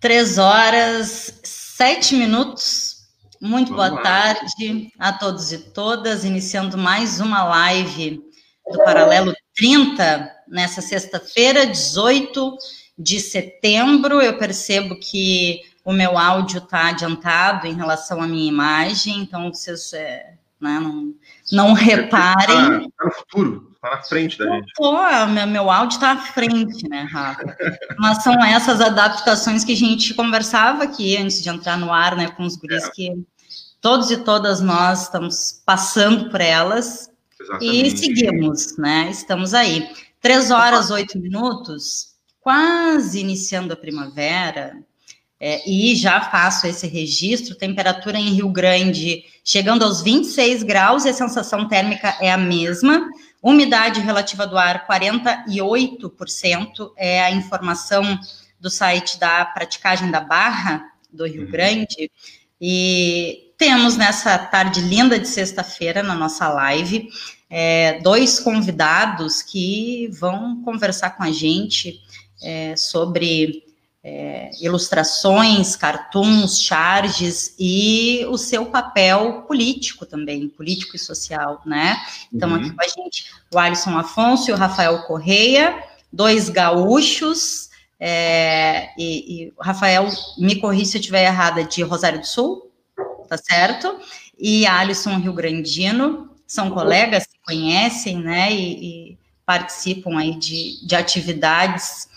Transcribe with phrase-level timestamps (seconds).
[0.00, 2.94] Três horas, sete minutos.
[3.40, 4.02] Muito Vamos boa lá.
[4.02, 8.22] tarde a todos e todas, iniciando mais uma live
[8.70, 12.56] do Paralelo 30, nessa sexta-feira, 18
[12.98, 14.20] de setembro.
[14.20, 19.92] Eu percebo que o meu áudio está adiantado em relação à minha imagem, então vocês
[19.92, 21.14] é, né, não,
[21.52, 22.86] não reparem.
[22.86, 24.72] Está no futuro, está na frente da gente.
[24.76, 27.56] Pô, meu, meu áudio está à frente, né, Rafa?
[27.98, 32.28] Mas são essas adaptações que a gente conversava aqui antes de entrar no ar, né,
[32.30, 32.90] com os guris, é.
[32.90, 33.24] que
[33.80, 37.86] todos e todas nós estamos passando por elas Exatamente.
[37.86, 39.10] e seguimos, né?
[39.10, 39.90] Estamos aí.
[40.20, 44.78] Três horas, oito minutos, quase iniciando a primavera,
[45.46, 51.10] é, e já faço esse registro, temperatura em Rio Grande chegando aos 26 graus e
[51.10, 53.10] a sensação térmica é a mesma.
[53.42, 58.18] Umidade relativa do ar, 48%, é a informação
[58.58, 61.50] do site da Praticagem da Barra, do Rio uhum.
[61.50, 62.10] Grande.
[62.58, 67.10] E temos nessa tarde linda de sexta-feira, na nossa live,
[67.50, 72.00] é, dois convidados que vão conversar com a gente
[72.42, 73.63] é, sobre
[74.04, 81.96] é, ilustrações, cartoons, charges e o seu papel político também, político e social, né?
[82.30, 82.56] Então, uhum.
[82.56, 85.82] aqui com a gente o Alisson Afonso e o Rafael Correia,
[86.12, 90.06] dois gaúchos, é, e, e o Rafael,
[90.36, 92.70] me corri se eu estiver errada, de Rosário do Sul,
[93.26, 93.98] tá certo?
[94.38, 98.52] E Alisson Rio Grandino, são colegas, se conhecem, né?
[98.52, 102.08] E, e participam aí de, de atividades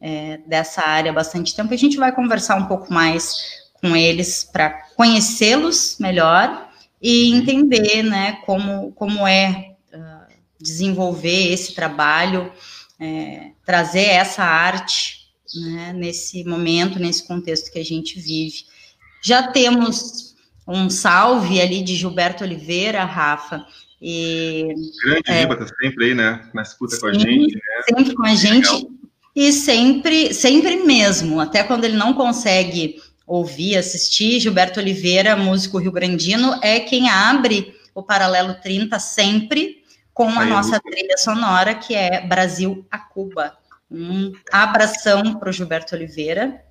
[0.00, 1.72] é, dessa área há bastante tempo.
[1.72, 3.36] A gente vai conversar um pouco mais
[3.80, 7.38] com eles para conhecê-los melhor e uhum.
[7.38, 12.50] entender, né, como, como é uh, desenvolver esse trabalho,
[12.98, 18.64] é, trazer essa arte né, nesse momento, nesse contexto que a gente vive.
[19.22, 20.34] Já temos
[20.66, 23.66] um salve ali de Gilberto Oliveira, Rafa.
[24.00, 24.66] E,
[25.04, 26.48] Grande é, tá sempre aí, né?
[26.54, 27.54] Na escuta sim, com a gente.
[27.54, 27.60] Né?
[27.88, 28.70] Sempre com a gente.
[28.70, 28.93] Legal
[29.34, 32.96] e sempre, sempre mesmo, até quando ele não consegue
[33.26, 40.42] ouvir, assistir, Gilberto Oliveira, músico rio-grandino, é quem abre o Paralelo 30 sempre com a
[40.42, 43.56] Aí, nossa trilha sonora, que é Brasil a Cuba.
[43.90, 46.62] Um abração para o Gilberto Oliveira.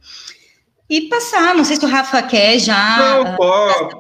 [0.90, 2.98] E passar, não sei se o Rafa quer já.
[2.98, 3.96] Não, pode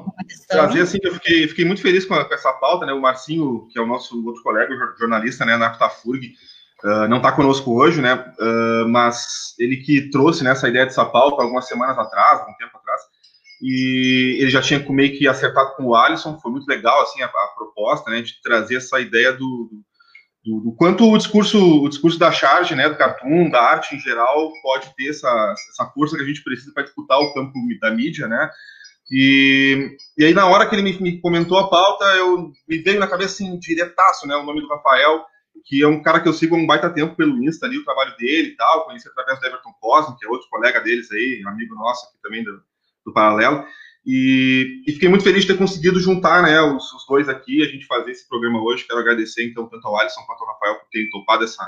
[0.48, 2.94] trazer assim, eu fiquei, fiquei muito feliz com, a, com, essa pauta, né?
[2.94, 6.34] O Marcinho, que é o nosso outro colega, jornalista, né, na Aptafurg,
[6.84, 8.14] Uh, não está conosco hoje, né?
[8.14, 12.54] Uh, mas ele que trouxe né, essa ideia de essa pauta algumas semanas atrás, algum
[12.56, 13.02] tempo atrás,
[13.62, 17.28] e ele já tinha meio que acertado com o Alisson, foi muito legal assim a,
[17.28, 19.70] a proposta, né, de trazer essa ideia do,
[20.44, 24.00] do, do, quanto o discurso, o discurso da charge, né, do cartoon, da arte em
[24.00, 27.92] geral, pode ter essa, essa força que a gente precisa para disputar o campo da
[27.92, 28.50] mídia, né?
[29.10, 33.00] E, e aí na hora que ele me, me comentou a pauta, eu me veio
[33.00, 35.24] na cabeça assim diretaço, né, o nome do Rafael
[35.66, 37.86] que é um cara que eu sigo há um baita tempo pelo Insta ali, o
[37.86, 41.42] trabalho dele e tal, conheci através do Everton Cosme, que é outro colega deles aí,
[41.48, 42.62] amigo nosso aqui também do,
[43.06, 43.66] do Paralelo,
[44.06, 47.68] e, e, fiquei muito feliz de ter conseguido juntar né, os, os, dois aqui, a
[47.68, 50.90] gente fazer esse programa hoje, quero agradecer então tanto ao Alisson quanto ao Rafael por
[50.90, 51.66] terem topado essa,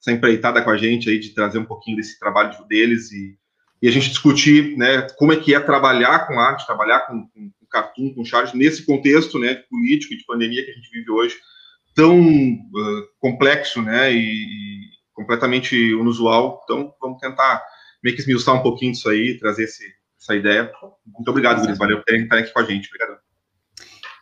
[0.00, 3.38] essa empreitada com a gente aí, de trazer um pouquinho desse trabalho deles e,
[3.80, 7.50] e a gente discutir né, como é que é trabalhar com arte, trabalhar com, com,
[7.50, 11.08] com cartoon, com charge, nesse contexto né, político e de pandemia que a gente vive
[11.08, 11.36] hoje,
[11.96, 14.80] tão uh, complexo, né, e, e,
[15.14, 16.60] completamente inusual.
[16.62, 17.64] Então, vamos tentar
[18.04, 19.82] meio que esmiuçar um pouquinho disso aí, trazer esse,
[20.20, 20.70] essa ideia.
[21.06, 21.78] Muito obrigado, Guris.
[21.78, 22.88] Valeu por terem estar aqui com a gente.
[22.88, 23.18] Obrigado.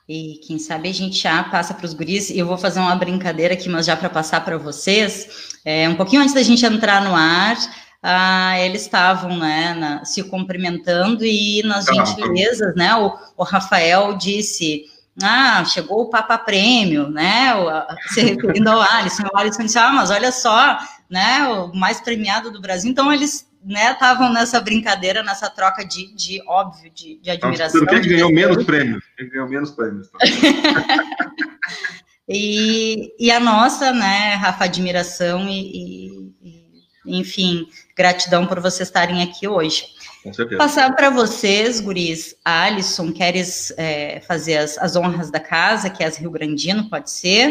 [0.09, 2.31] E quem sabe a gente já passa para os guris.
[2.31, 5.59] Eu vou fazer uma brincadeira aqui, mas já para passar para vocês.
[5.65, 7.56] É, um pouquinho antes da gente entrar no ar,
[8.03, 12.94] ah, eles estavam né, na, se cumprimentando e nas gentilezas, né?
[12.97, 14.85] O, o Rafael disse
[15.22, 17.52] ah, chegou o Papa Prêmio, né?
[18.08, 20.78] Se referindo ao Alisson, o Alisson disse, ah, mas olha só,
[21.08, 21.46] né?
[21.49, 22.90] O mais premiado do Brasil.
[22.90, 27.82] Então, eles estavam né, nessa brincadeira, nessa troca de, de óbvio, de, de admiração.
[27.82, 29.05] Então, quem ganhou menos prêmios?
[29.16, 30.08] Quem ganhou menos prêmios.
[30.11, 30.19] Tá?
[32.28, 39.46] E, e a nossa, né, Rafa, admiração e, e, enfim, gratidão por vocês estarem aqui
[39.46, 39.84] hoje.
[40.25, 40.56] Com certeza.
[40.56, 46.06] Passar para vocês, guris, Alisson, queres é, fazer as, as, honras da casa, que é
[46.06, 47.50] as Rio Grandino, pode ser?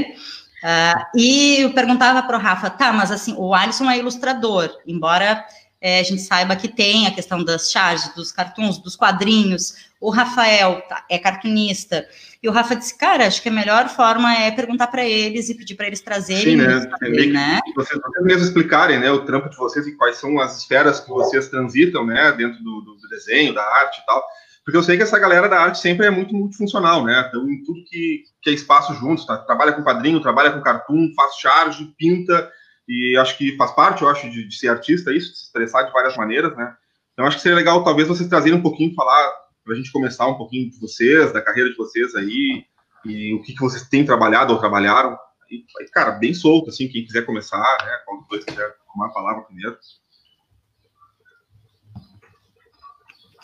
[0.64, 5.46] Uh, e eu perguntava para o Rafa, tá, mas assim, o Alisson é ilustrador, embora
[5.84, 9.92] é, a gente saiba que tem a questão das charges, dos cartoons, dos quadrinhos.
[10.00, 12.08] O Rafael tá, é cartunista.
[12.42, 15.56] E o Rafa disse, cara, acho que a melhor forma é perguntar para eles e
[15.56, 16.54] pedir para eles trazerem.
[16.54, 16.86] Sim, né?
[16.98, 17.60] Também, né?
[17.76, 21.10] Vocês, vocês mesmos explicarem, né, o trampo de vocês e quais são as esferas que
[21.10, 24.24] vocês transitam, né, dentro do, do desenho, da arte e tal.
[24.64, 27.26] Porque eu sei que essa galera da arte sempre é muito multifuncional, né?
[27.28, 29.38] Então, em tudo que, que é espaço juntos, tá?
[29.38, 32.50] trabalha com quadrinho, trabalha com cartoon, faz charge, pinta,
[32.88, 35.84] e acho que faz parte, eu acho, de, de, ser artista isso, de se expressar
[35.84, 36.76] de várias maneiras, né?
[37.14, 39.32] Então acho que seria legal, talvez, vocês trazerem um pouquinho, falar,
[39.64, 42.66] para a gente começar um pouquinho de vocês, da carreira de vocês aí,
[43.06, 45.18] e o que, que vocês têm trabalhado ou trabalharam.
[45.50, 48.00] E, cara, bem solto, assim, quem quiser começar, né?
[48.06, 49.78] Qual dos quiser tomar a palavra primeiro.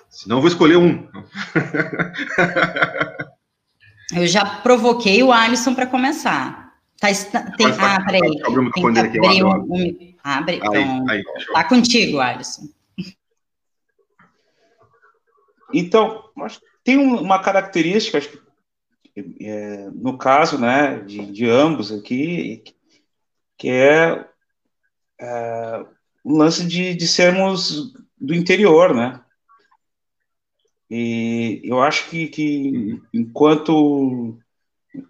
[0.10, 1.08] Senão eu vou escolher um.
[4.16, 6.69] eu já provoquei o Alisson para começar.
[7.00, 7.08] Tá,
[7.56, 8.20] tem, ah, peraí.
[8.20, 11.24] Tem que abrir um, um, abre, aí, então, aí,
[11.54, 12.68] tá contigo, Alisson.
[15.74, 16.24] Então,
[16.84, 18.40] tem uma característica, acho que,
[19.42, 22.64] é, no caso, né, de, de, ambos aqui,
[23.58, 24.26] que é,
[25.22, 25.86] é
[26.24, 29.24] o lance de, de sermos do interior, né?
[30.90, 34.38] E eu acho que, que enquanto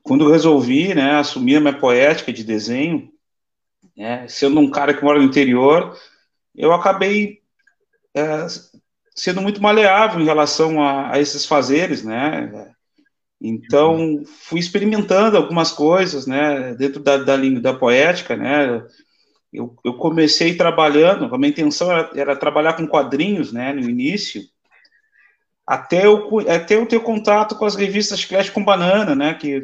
[0.03, 3.12] quando resolvi, né, assumir a minha poética de desenho,
[3.95, 5.97] né, sendo um cara que mora no interior,
[6.56, 7.39] eu acabei
[8.15, 8.47] é,
[9.15, 12.74] sendo muito maleável em relação a, a, esses fazeres, né?
[13.41, 18.83] Então fui experimentando algumas coisas, né, dentro da, da da poética, né?
[19.51, 24.44] Eu, eu comecei trabalhando, a minha intenção era, era trabalhar com quadrinhos, né, no início,
[25.65, 29.62] até eu, até eu ter contato com as revistas Clash com Banana, né, que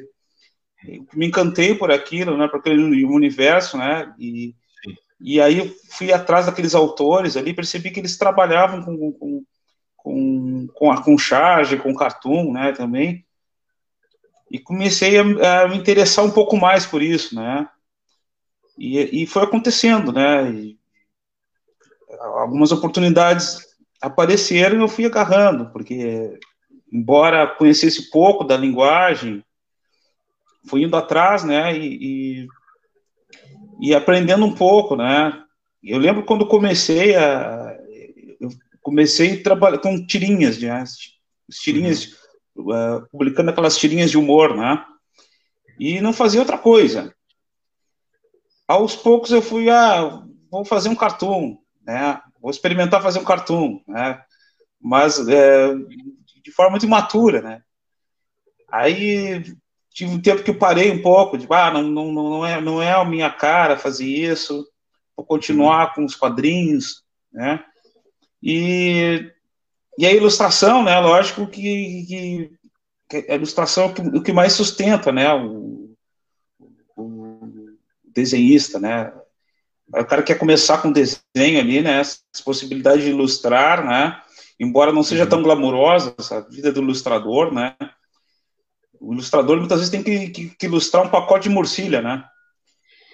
[1.14, 4.54] me encantei por aquilo, né, por aquele universo, né, e,
[5.20, 9.44] e aí fui atrás daqueles autores ali, percebi que eles trabalhavam com, com,
[9.96, 13.26] com, com, a, com charge, com cartoon, né, também,
[14.52, 17.68] e comecei a, a, me interessar um pouco mais por isso, né,
[18.78, 20.78] e, e foi acontecendo, né, e
[22.20, 23.60] algumas oportunidades
[24.02, 26.40] apareceram e eu fui agarrando, porque,
[26.92, 29.44] embora conhecesse pouco da linguagem,
[30.68, 32.48] fui indo atrás, né, e,
[33.82, 35.42] e, e, aprendendo um pouco, né.
[35.84, 37.78] Eu lembro quando comecei a,
[38.40, 38.50] eu
[38.82, 40.84] comecei a trabalhar com tirinhas, né,
[41.50, 42.16] tirinhas,
[42.56, 42.72] uhum.
[42.72, 44.84] uh, publicando aquelas tirinhas de humor, né,
[45.80, 47.14] e não fazia outra coisa.
[48.68, 53.82] Aos poucos eu fui, ah, vou fazer um cartoon, né, vou experimentar fazer um cartoon,
[53.88, 54.22] né?
[54.80, 55.74] Mas é,
[56.44, 57.64] de forma muito imatura, né?
[58.72, 59.44] Aí
[59.96, 62.82] tive um tempo que eu parei um pouco, de, ah, não, não, não, é, não
[62.82, 64.68] é a minha cara fazer isso,
[65.16, 67.02] vou continuar com os quadrinhos,
[67.32, 67.64] né?
[68.44, 69.32] E,
[69.98, 71.00] e a ilustração, né?
[71.00, 72.52] Lógico que, que,
[73.10, 75.34] que a ilustração é o que, o que mais sustenta, né?
[75.34, 75.96] O,
[76.98, 77.50] o
[78.04, 79.14] desenhista, né?
[79.88, 82.02] o cara quer começar com desenho ali, né?
[82.02, 84.22] Essa possibilidade de ilustrar, né?
[84.60, 87.76] Embora não seja tão glamurosa essa vida do ilustrador, né?
[89.00, 92.24] O ilustrador muitas vezes tem que, que, que ilustrar um pacote de morcilha, né?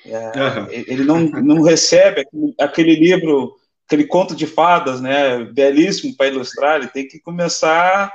[0.05, 0.67] É, uhum.
[0.69, 2.25] Ele não, não recebe
[2.59, 5.43] aquele, livro, aquele conto de fadas, né?
[5.45, 8.11] Belíssimo para ilustrar, ele tem que começar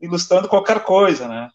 [0.00, 1.48] ilustrando qualquer coisa, né?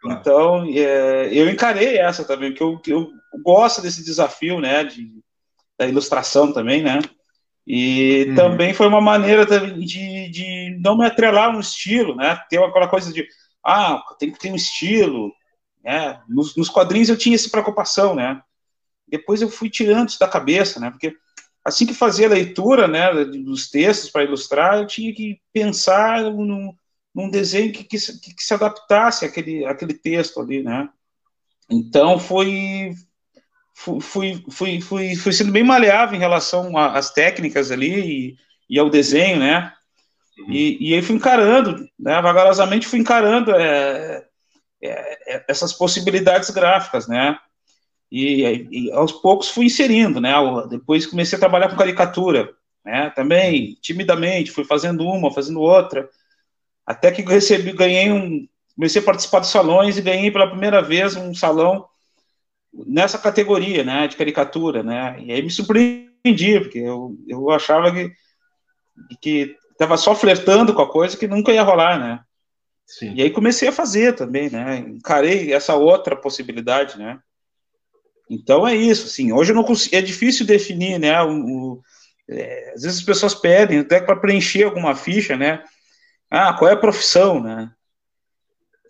[0.00, 0.20] Claro.
[0.20, 3.10] Então, é, eu encarei essa também, que eu, eu
[3.42, 4.84] gosto desse desafio, né?
[4.84, 5.10] De,
[5.78, 7.00] da ilustração também, né?
[7.66, 8.34] E uhum.
[8.36, 12.38] também foi uma maneira de, de não me atrelar um estilo, né?
[12.48, 13.26] Ter aquela coisa de,
[13.66, 15.32] ah, tem que ter um estilo,
[15.82, 16.20] né?
[16.28, 18.40] Nos, nos quadrinhos eu tinha essa preocupação, né?
[19.08, 20.90] Depois eu fui tirando isso da cabeça, né?
[20.90, 21.16] Porque
[21.64, 26.72] assim que fazia a leitura, né, dos textos para ilustrar, eu tinha que pensar num,
[27.14, 30.88] num desenho que, que, que, se adaptasse àquele, àquele texto ali, né?
[31.68, 32.94] Então foi
[33.74, 34.00] fui,
[34.50, 38.36] fui, fui, fui sendo bem maleável em relação às técnicas ali e,
[38.70, 39.72] e ao desenho, né?
[40.48, 42.20] E, e aí fui encarando, né?
[42.20, 44.24] Vagarosamente fui encarando é,
[44.82, 47.38] é, é essas possibilidades gráficas, né?
[48.10, 50.32] E, e, aos poucos fui inserindo, né?
[50.68, 52.50] Depois comecei a trabalhar com caricatura,
[52.84, 53.10] né?
[53.10, 56.08] Também timidamente fui fazendo uma, fazendo outra,
[56.86, 61.16] até que recebi, ganhei um, comecei a participar de salões e ganhei pela primeira vez
[61.16, 61.86] um salão
[62.72, 68.12] nessa categoria, né, de caricatura, né, e aí me surpreendia, porque eu, eu achava que
[69.20, 72.20] que estava só flertando com a coisa que nunca ia rolar, né,
[72.86, 73.14] Sim.
[73.14, 77.18] e aí comecei a fazer também, né, encarei essa outra possibilidade, né,
[78.28, 81.82] então é isso, assim, hoje não consigo, é difícil definir, né, o, o
[82.28, 85.62] é, às vezes as pessoas pedem até para preencher alguma ficha, né,
[86.30, 87.70] ah, qual é a profissão, né,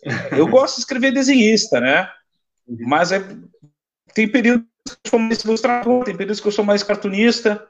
[0.38, 2.09] eu gosto de escrever desenhista, né,
[2.66, 2.78] uhum.
[2.81, 3.23] mas é,
[4.14, 7.66] tem períodos que eu sou mais ilustrador, tem períodos que eu sou mais cartunista,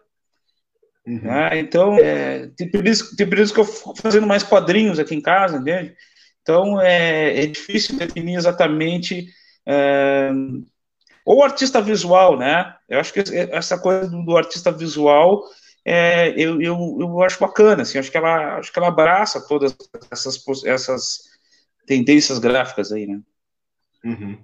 [1.06, 1.20] uhum.
[1.22, 5.20] né, então é, tem, períodos, tem períodos que eu fico fazendo mais quadrinhos aqui em
[5.20, 5.94] casa, entende?
[6.42, 9.26] Então é, é difícil definir exatamente...
[9.66, 10.30] É,
[11.26, 12.76] ou artista visual, né?
[12.88, 13.18] Eu acho que
[13.50, 15.42] essa coisa do, artista visual
[15.84, 19.76] é, eu, eu, eu acho bacana, assim, acho que ela acho que ela abraça todas
[20.08, 21.18] essas, essas
[21.84, 23.20] tendências gráficas aí, né?
[24.04, 24.38] Uhum.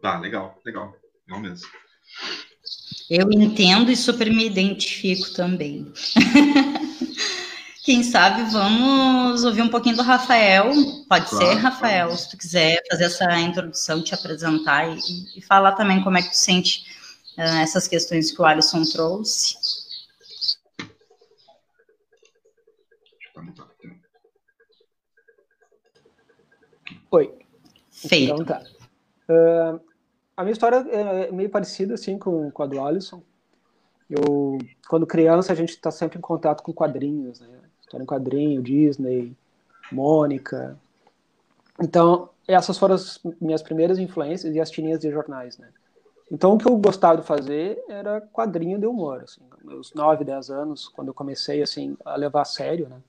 [0.00, 0.94] Tá, legal, legal,
[1.26, 1.68] legal mesmo.
[3.10, 5.92] Eu entendo e super me identifico também.
[7.84, 10.72] Quem sabe vamos ouvir um pouquinho do Rafael.
[11.06, 12.20] Pode claro, ser, Rafael, claro.
[12.20, 16.30] se tu quiser fazer essa introdução, te apresentar e, e falar também como é que
[16.30, 16.82] tu sente
[17.36, 19.54] uh, essas questões que o Alisson trouxe.
[27.10, 27.32] Oi.
[27.90, 28.32] Feito.
[28.32, 28.62] Então tá.
[29.28, 29.93] Uh,
[30.36, 33.22] a minha história é meio parecida assim com, com a do Alisson.
[34.08, 37.48] Eu, quando criança, a gente está sempre em contato com quadrinhos, né?
[37.80, 39.36] história em quadrinho, Disney,
[39.90, 40.78] Mônica.
[41.80, 45.68] Então, essas foram as minhas primeiras influências e as tirinhas de jornais, né?
[46.30, 49.42] Então, o que eu gostava de fazer era quadrinho de humor, assim.
[49.62, 53.00] Meus 9, 10 anos, quando eu comecei, assim, a levar a sério, né?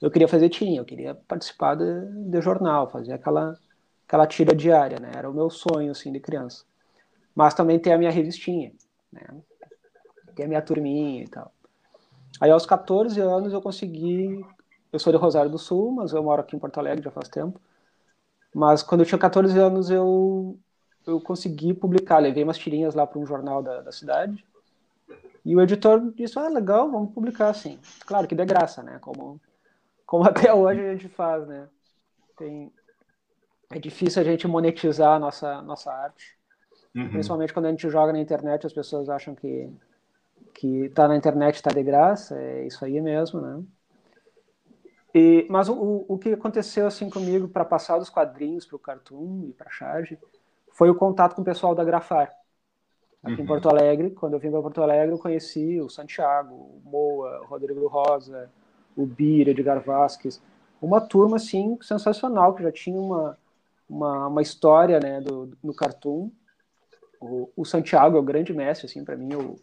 [0.00, 3.58] Eu queria fazer tirinha, eu queria participar de, de jornal, fazer aquela,
[4.06, 5.10] aquela tira diária, né?
[5.14, 6.64] Era o meu sonho, assim, de criança.
[7.34, 8.72] Mas também ter a minha revistinha,
[9.12, 9.22] né?
[10.34, 11.52] Ter a minha turminha e tal.
[12.40, 14.44] Aí aos 14 anos eu consegui.
[14.92, 17.28] Eu sou de Rosário do Sul, mas eu moro aqui em Porto Alegre já faz
[17.28, 17.60] tempo.
[18.54, 20.58] Mas quando eu tinha 14 anos eu,
[21.06, 22.18] eu consegui publicar.
[22.18, 24.44] Levei umas tirinhas lá para um jornal da, da cidade.
[25.44, 27.78] E o editor disse: Ah, legal, vamos publicar assim.
[28.06, 28.98] Claro que de graça, né?
[29.00, 29.40] Como,
[30.06, 31.68] como até hoje a gente faz, né?
[32.36, 32.70] Tem,
[33.70, 36.36] é difícil a gente monetizar a nossa, nossa arte.
[36.94, 37.10] Uhum.
[37.10, 39.70] Principalmente quando a gente joga na internet, as pessoas acham que
[40.54, 43.62] que está na internet está de graça, é isso aí mesmo, né?
[45.14, 49.44] E, mas o, o que aconteceu assim comigo para passar dos quadrinhos para o cartoon
[49.48, 50.18] e para charge
[50.72, 52.32] foi o contato com o pessoal da Grafar.
[53.22, 53.40] Aqui uhum.
[53.40, 57.40] em Porto Alegre, quando eu vim para Porto Alegre, eu conheci o Santiago, o Moa,
[57.42, 58.50] o Rodrigo Rosa,
[58.96, 60.40] o Bira, Edgar Vasquez,
[60.80, 63.38] uma turma assim sensacional que já tinha uma
[63.88, 66.30] uma, uma história, né, do, no cartoon.
[67.20, 69.56] O, o Santiago é o grande mestre assim para mim, o,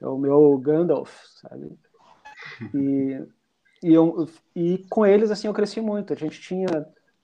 [0.00, 1.78] é o meu Gandalf, sabe?
[2.74, 3.24] E,
[3.82, 6.12] e, eu, e com eles, assim, eu cresci muito.
[6.12, 6.66] A gente tinha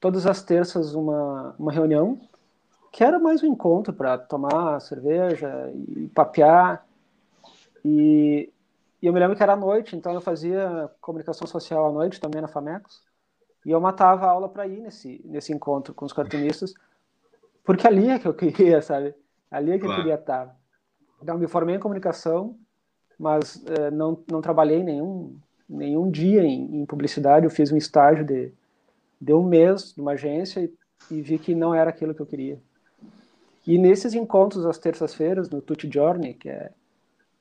[0.00, 2.20] todas as terças uma, uma reunião
[2.92, 6.86] que era mais um encontro para tomar cerveja e papear.
[7.84, 8.52] E,
[9.00, 12.20] e eu me lembro que era à noite, então eu fazia comunicação social à noite
[12.20, 13.07] também na Famecos.
[13.64, 16.74] E eu matava a aula para ir nesse, nesse encontro com os cartunistas,
[17.64, 19.14] porque ali é que eu queria, sabe?
[19.50, 19.94] Ali é que claro.
[19.94, 20.56] eu queria estar.
[21.22, 22.56] Então, me formei em comunicação,
[23.18, 25.36] mas é, não, não trabalhei nenhum,
[25.68, 27.44] nenhum dia em, em, publicidade.
[27.44, 28.52] Eu fiz um estágio de,
[29.20, 30.72] de um mês numa agência e,
[31.10, 32.60] e, vi que não era aquilo que eu queria.
[33.66, 36.70] E nesses encontros às terças-feiras, no Tutti Journey, que é,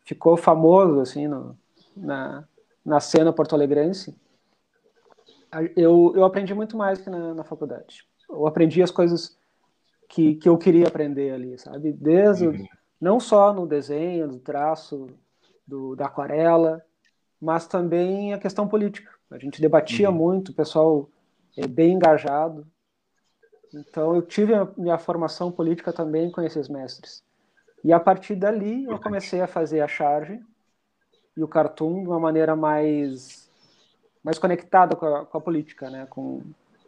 [0.03, 1.57] ficou famoso assim no,
[1.95, 2.43] na,
[2.83, 4.15] na cena porto-alegrense,
[5.75, 8.05] eu, eu aprendi muito mais que na, na faculdade.
[8.29, 9.37] Eu aprendi as coisas
[10.09, 11.91] que, que eu queria aprender ali, sabe?
[11.93, 12.67] Desde, uhum.
[12.99, 15.07] não só no desenho, no traço,
[15.65, 16.83] do, da aquarela,
[17.41, 19.11] mas também a questão política.
[19.29, 20.15] A gente debatia uhum.
[20.15, 21.09] muito, o pessoal
[21.57, 22.65] é bem engajado.
[23.73, 27.23] Então eu tive a minha formação política também com esses mestres.
[27.83, 30.39] E a partir dali eu comecei a fazer a charge
[31.35, 33.46] e o cartoon de uma maneira mais
[34.27, 36.05] mais conectada com a, com a política, né?
[36.09, 36.41] Com,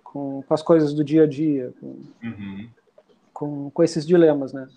[0.04, 2.70] com, com, as coisas do dia a dia, com, uhum.
[3.34, 4.68] com, com esses dilemas, né?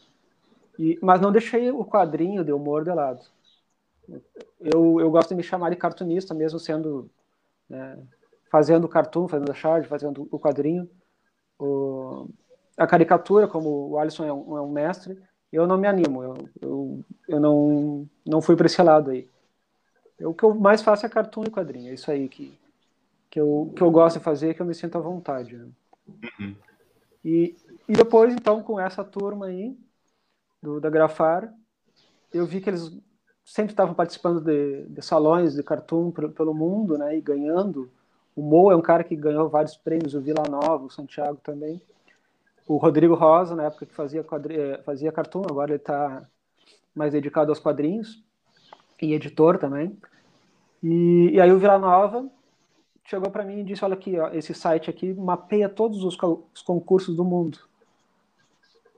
[0.79, 3.25] E, mas não deixei o quadrinho de humor de lado
[4.61, 7.11] eu, eu gosto de me chamar de cartunista, mesmo sendo
[7.69, 7.99] né,
[8.51, 10.89] fazendo cartoon, fazendo a charge, fazendo o quadrinho.
[11.59, 12.29] O,
[12.77, 15.19] a caricatura, como o Alisson é um, é um mestre,
[15.53, 19.29] eu não me animo, eu, eu, eu não, não fui para esse lado aí.
[20.19, 22.57] Eu, o que eu mais faço é cartoon e quadrinho, é isso aí que,
[23.31, 25.57] que, eu, que eu gosto de fazer, que eu me sinto à vontade.
[25.57, 25.69] Né?
[26.41, 26.57] Uhum.
[27.25, 27.57] E,
[27.89, 29.77] e depois, então, com essa turma aí,
[30.63, 31.53] do, da Grafar,
[32.33, 32.97] eu vi que eles
[33.45, 37.91] sempre estavam participando de, de salões de cartoon pelo mundo, né, e ganhando.
[38.35, 41.81] O Mo é um cara que ganhou vários prêmios, o Vila Nova, o Santiago também.
[42.67, 44.59] O Rodrigo Rosa, na época que fazia, quadri...
[44.59, 46.27] Eh, fazia cartoon, agora ele está
[46.95, 48.23] mais dedicado aos quadrinhos
[49.03, 49.97] e editor também.
[50.83, 52.29] E, e aí o Vila Nova
[53.05, 56.17] chegou para mim e disse: Olha aqui, ó, esse site aqui mapeia todos os,
[56.55, 57.59] os concursos do mundo.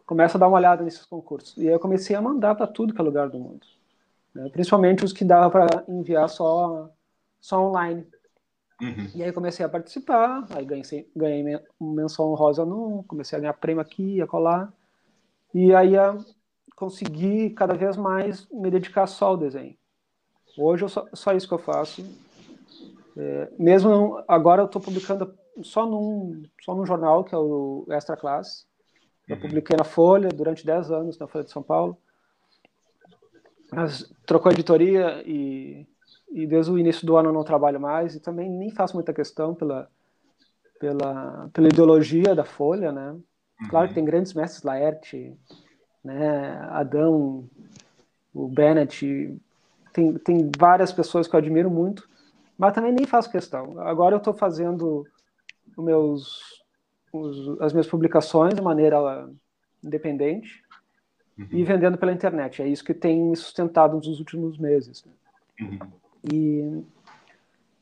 [0.06, 1.56] Começa a dar uma olhada nesses concursos.
[1.56, 3.66] E aí eu comecei a mandar para tudo que é lugar do mundo
[4.34, 4.49] né?
[4.50, 6.90] principalmente os que dava para enviar só,
[7.40, 8.06] só online.
[8.82, 9.08] Uhum.
[9.14, 13.80] E aí comecei a participar, aí ganhei, ganhei menção rosa no, comecei a ganhar prêmio
[13.80, 14.73] aqui, a colar,
[15.54, 16.18] e aí a
[16.75, 19.76] consegui cada vez mais me dedicar só ao desenho.
[20.56, 22.04] Hoje é só, só isso que eu faço.
[23.16, 27.87] É, mesmo não, agora eu estou publicando só num, só num jornal, que é o
[27.90, 28.64] Extra Classe.
[29.28, 29.42] Eu uhum.
[29.42, 31.96] publiquei na Folha durante 10 anos, na Folha de São Paulo.
[33.73, 35.87] Mas trocou a editoria e,
[36.30, 39.12] e desde o início do ano eu não trabalho mais e também nem faço muita
[39.12, 39.88] questão pela,
[40.78, 43.11] pela, pela ideologia da Folha, né?
[43.11, 43.68] Uhum.
[43.68, 45.37] Claro que tem grandes mestres, Laerte,
[46.04, 47.49] né, Adão,
[48.32, 49.40] o Bennett,
[49.94, 52.06] tem, tem várias pessoas que eu admiro muito,
[52.58, 53.80] mas também nem faço questão.
[53.80, 55.06] Agora eu estou fazendo
[55.76, 56.64] os meus,
[57.12, 59.30] os, as minhas publicações de maneira
[59.82, 60.62] independente,
[61.38, 61.46] uhum.
[61.50, 62.60] e vendendo pela internet.
[62.60, 65.04] É isso que tem me sustentado nos últimos meses.
[65.60, 65.78] Uhum.
[66.32, 66.82] E,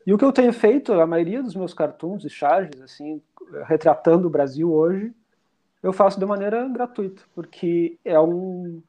[0.06, 3.22] e o que eu tenho feito, a maioria dos meus cartoons e charges, assim,
[3.64, 5.14] retratando o Brasil hoje,
[5.82, 8.82] eu faço de maneira gratuita, porque é um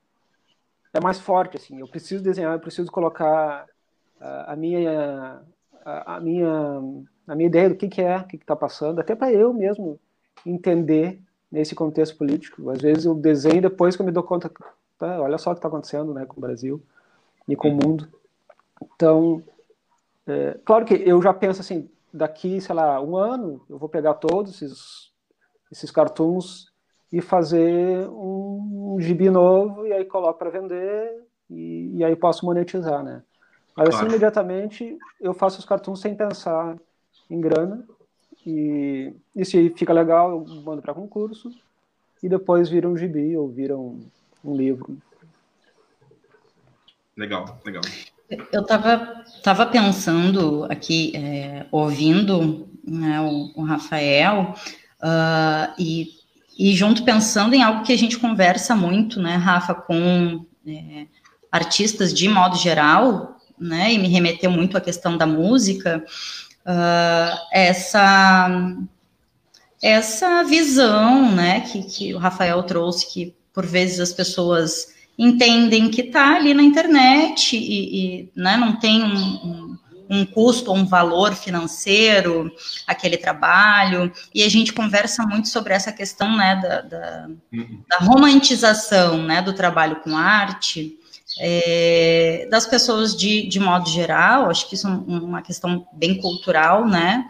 [0.93, 1.79] é mais forte assim.
[1.79, 3.65] Eu preciso desenhar, eu preciso colocar
[4.19, 5.41] a, a minha
[5.83, 6.49] a, a, minha
[7.27, 9.99] a minha ideia do que, que é, o que está passando, até para eu mesmo
[10.45, 11.21] entender
[11.51, 12.69] nesse contexto político.
[12.69, 14.51] Às vezes eu desenho depois que eu me dou conta,
[14.97, 16.81] tá, olha só o que está acontecendo né, com o Brasil
[17.47, 18.07] e com o mundo.
[18.95, 19.43] Então,
[20.25, 24.15] é, claro que eu já penso assim, daqui, sei lá, um ano, eu vou pegar
[24.15, 25.11] todos esses,
[25.71, 26.72] esses cartoons
[27.13, 32.43] e fazer um, um gibi novo e aí coloco para vender e, e, aí posso
[32.43, 33.21] monetizar, né?
[33.77, 33.95] Mas assim, claro.
[33.97, 36.75] assim, imediatamente, eu faço os cartoons sem pensar
[37.29, 37.85] em grana
[38.43, 41.51] e, e se fica legal, eu mando para concurso
[42.23, 44.03] e depois vira um gibi ou vira um,
[44.43, 44.97] um livro.
[47.15, 47.83] Legal, legal.
[48.51, 54.55] Eu estava tava pensando aqui, é, ouvindo né, o, o, Rafael,
[54.99, 56.22] uh, e,
[56.57, 61.07] e junto pensando em algo que a gente conversa muito, né, Rafa, com é,
[61.51, 66.03] artistas de modo geral, né, e me remeteu muito à questão da música,
[66.65, 68.75] uh, essa
[69.81, 76.01] essa visão, né, que, que o Rafael trouxe, que por vezes as pessoas entendem que
[76.01, 79.77] está ali na internet e, e né, não tem um, um,
[80.09, 82.51] um custo ou um valor financeiro
[82.85, 87.81] aquele trabalho, e a gente conversa muito sobre essa questão né, da, da, uhum.
[87.89, 90.97] da romantização né, do trabalho com arte,
[91.39, 96.87] é, das pessoas de, de modo geral, acho que isso é uma questão bem cultural,
[96.87, 97.27] né?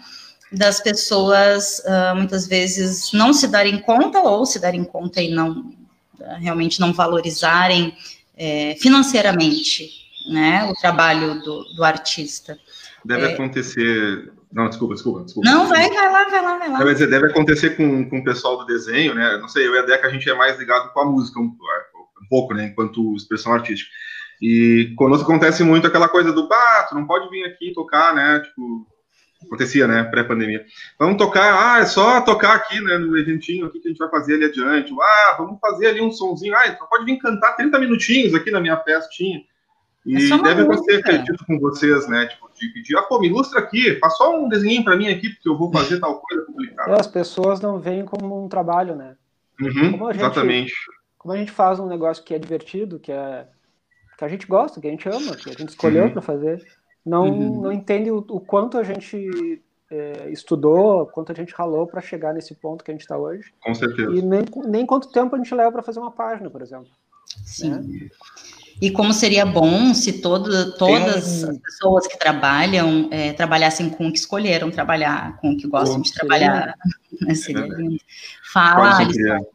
[0.51, 5.73] Das pessoas uh, muitas vezes não se darem conta ou se darem conta e não
[6.39, 7.95] realmente não valorizarem
[8.35, 10.65] é, financeiramente, né?
[10.65, 12.57] O trabalho do, do artista.
[13.05, 15.49] Deve é, acontecer não, desculpa, desculpa, desculpa.
[15.49, 16.77] Não, vai, vai lá, vai lá, vai lá.
[16.83, 19.37] Deve, deve acontecer com, com o pessoal do desenho, né?
[19.39, 21.45] Não sei, eu e a Deca, a gente é mais ligado com a música, um,
[21.45, 23.89] um pouco, né, enquanto expressão artística.
[24.39, 28.41] E conosco acontece muito aquela coisa do, ah, tu não pode vir aqui tocar, né,
[28.41, 28.85] tipo,
[29.43, 30.63] acontecia, né, pré-pandemia.
[30.99, 34.09] Vamos tocar, ah, é só tocar aqui, né, no eventinho aqui que a gente vai
[34.09, 34.93] fazer ali adiante.
[35.01, 36.55] Ah, vamos fazer ali um sonzinho.
[36.55, 39.41] Ah, então pode vir cantar 30 minutinhos aqui na minha festinha.
[40.05, 43.59] E é deve acontecer, acredito, com vocês, né, tipo, de pedir, ah, pô, me ilustra
[43.59, 46.91] aqui, faz só um desenho para mim aqui, porque eu vou fazer tal coisa complicada.
[46.91, 49.15] É, as pessoas não veem como um trabalho, né?
[49.61, 50.73] Uhum, gente, exatamente
[51.23, 53.47] como a gente faz um negócio que é divertido, que é
[54.17, 56.63] que a gente gosta, que a gente ama, que a gente escolheu para fazer,
[57.03, 57.61] não uhum.
[57.61, 62.33] não entende o, o, quanto a gente é, estudou, quanto a gente ralou para chegar
[62.33, 63.53] nesse ponto que a gente está hoje.
[63.63, 64.11] Com certeza.
[64.11, 66.89] E nem, nem quanto tempo a gente leva para fazer uma página, por exemplo.
[67.45, 67.71] Sim.
[67.71, 68.09] Né?
[68.81, 74.11] E como seria bom se todo, todas as pessoas que trabalham é, trabalhassem com o
[74.11, 76.75] que escolheram trabalhar, com o que gostam de trabalhar.
[77.35, 77.97] Seria lindo.
[78.51, 79.45] Fala, Alisson.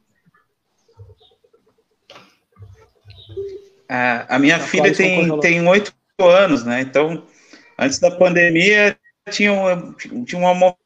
[3.89, 6.81] A, a minha filha tem, tem oito anos, né?
[6.81, 7.25] Então,
[7.79, 8.99] antes da pandemia,
[9.31, 10.77] tinha uma, tinha uma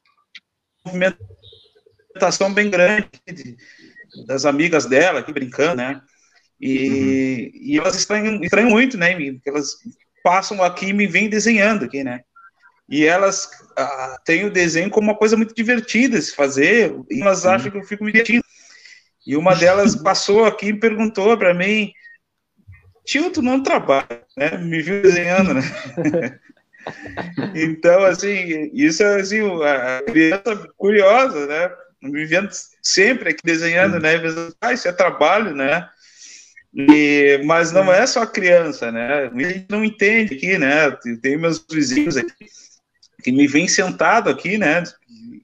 [0.84, 3.56] movimentação bem grande de,
[4.26, 6.00] das amigas dela aqui brincando, né?
[6.62, 7.60] E, uhum.
[7.60, 9.14] e elas estranham, estranham muito, né?
[9.32, 9.74] Porque elas
[10.22, 12.20] passam aqui e me vêm desenhando aqui, né?
[12.88, 17.44] E elas ah, têm o desenho como uma coisa muito divertida se fazer, e elas
[17.44, 18.44] acham que eu fico me divertindo.
[19.26, 21.92] E uma delas passou aqui e perguntou para mim,
[23.04, 24.56] tio, tu não trabalha, né?
[24.58, 25.62] Me viu desenhando, né?
[27.56, 31.74] então, assim, isso é assim, a criança curiosa, né?
[32.02, 34.10] Me vendo sempre aqui desenhando, né?
[34.60, 35.88] Ah, isso é trabalho, né?
[36.74, 39.30] E, mas não é só criança, né?
[39.32, 40.90] A gente não entende aqui, né?
[41.20, 42.46] Tem meus vizinhos aqui
[43.22, 44.82] que me vêm sentado aqui, né?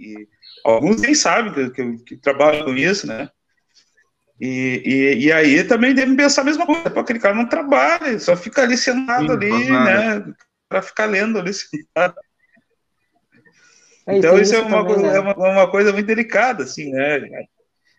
[0.01, 0.27] E
[0.65, 3.29] alguns nem sabem que, que, que trabalho com isso, né?
[4.41, 8.19] E, e, e, aí também devem pensar a mesma coisa, para aquele cara não trabalha,
[8.21, 10.35] só fica ali sentado Sim, ali, né?
[10.69, 12.15] Para ficar lendo ali sentado.
[14.07, 15.17] É, então isso, é, uma, também, né?
[15.17, 17.21] é uma, uma, coisa muito delicada, assim, né?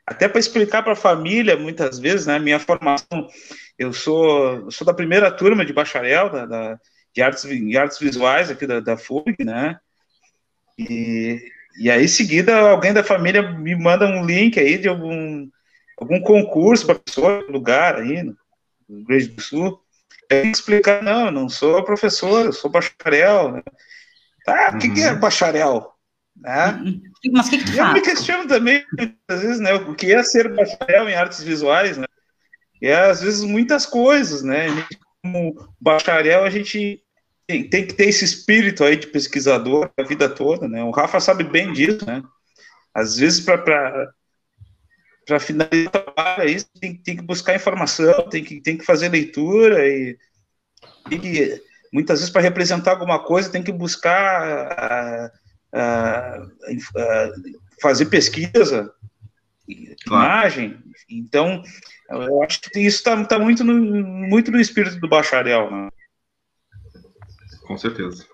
[0.09, 2.39] Até para explicar para a família, muitas vezes, né?
[2.39, 3.27] Minha formação,
[3.77, 6.79] eu sou, sou da primeira turma de bacharel da, da
[7.13, 9.77] de, artes, de artes visuais aqui da, da FURG, né?
[10.79, 11.39] E,
[11.79, 15.47] e aí, em seguida, alguém da família me manda um link aí de algum,
[15.95, 18.35] algum concurso para pessoa, lugar aí, no
[18.89, 19.79] Rio Grande do Sul.
[20.27, 23.51] Que explicar, não, eu não sou professor, eu sou bacharel.
[23.51, 23.61] Né?
[24.43, 24.79] Tá, o uhum.
[24.79, 25.19] que, que é uhum.
[25.19, 25.98] bacharel?
[26.39, 27.01] Né?
[27.31, 28.83] Mas o que, que Eu me questiono também,
[29.27, 32.05] às vezes, né, o que é ser bacharel em artes visuais, né?
[32.81, 34.67] É, às vezes, muitas coisas, né?
[35.21, 37.03] como bacharel, a gente
[37.45, 40.83] tem, tem, que ter esse espírito aí de pesquisador a vida toda, né?
[40.83, 42.23] O Rafa sabe bem disso, né?
[42.93, 44.13] Às vezes, para
[45.39, 49.87] finalizar o trabalho, aí, tem, tem, que buscar informação, tem que, tem que fazer leitura
[49.87, 50.17] e,
[51.11, 51.61] e
[51.93, 55.31] muitas vezes para representar alguma coisa tem que buscar
[57.81, 58.93] fazer pesquisa,
[60.05, 60.77] imagem.
[61.09, 61.63] Então,
[62.09, 65.89] eu acho que isso está tá muito, no, muito no espírito do bacharel, né?
[67.65, 68.25] Com certeza.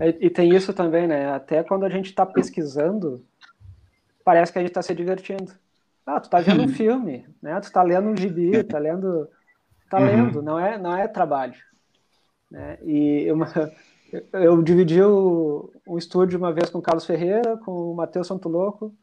[0.00, 1.32] E, e tem isso também, né?
[1.32, 3.24] Até quando a gente está pesquisando,
[4.24, 5.52] parece que a gente está se divertindo.
[6.04, 7.58] Ah, tu está vendo um filme, né?
[7.60, 9.28] Tu está lendo um gibi, tá lendo,
[9.90, 10.06] tá uhum.
[10.06, 11.54] lendo, não é, não é trabalho.
[12.50, 12.78] Né?
[12.84, 13.46] E uma,
[14.32, 18.48] eu dividi o, um estúdio uma vez com o Carlos Ferreira, com o Matheus Santo
[18.48, 18.94] Louco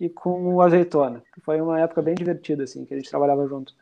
[0.00, 1.22] e com o Azeitona.
[1.42, 3.74] Foi uma época bem divertida, assim, que a gente trabalhava junto.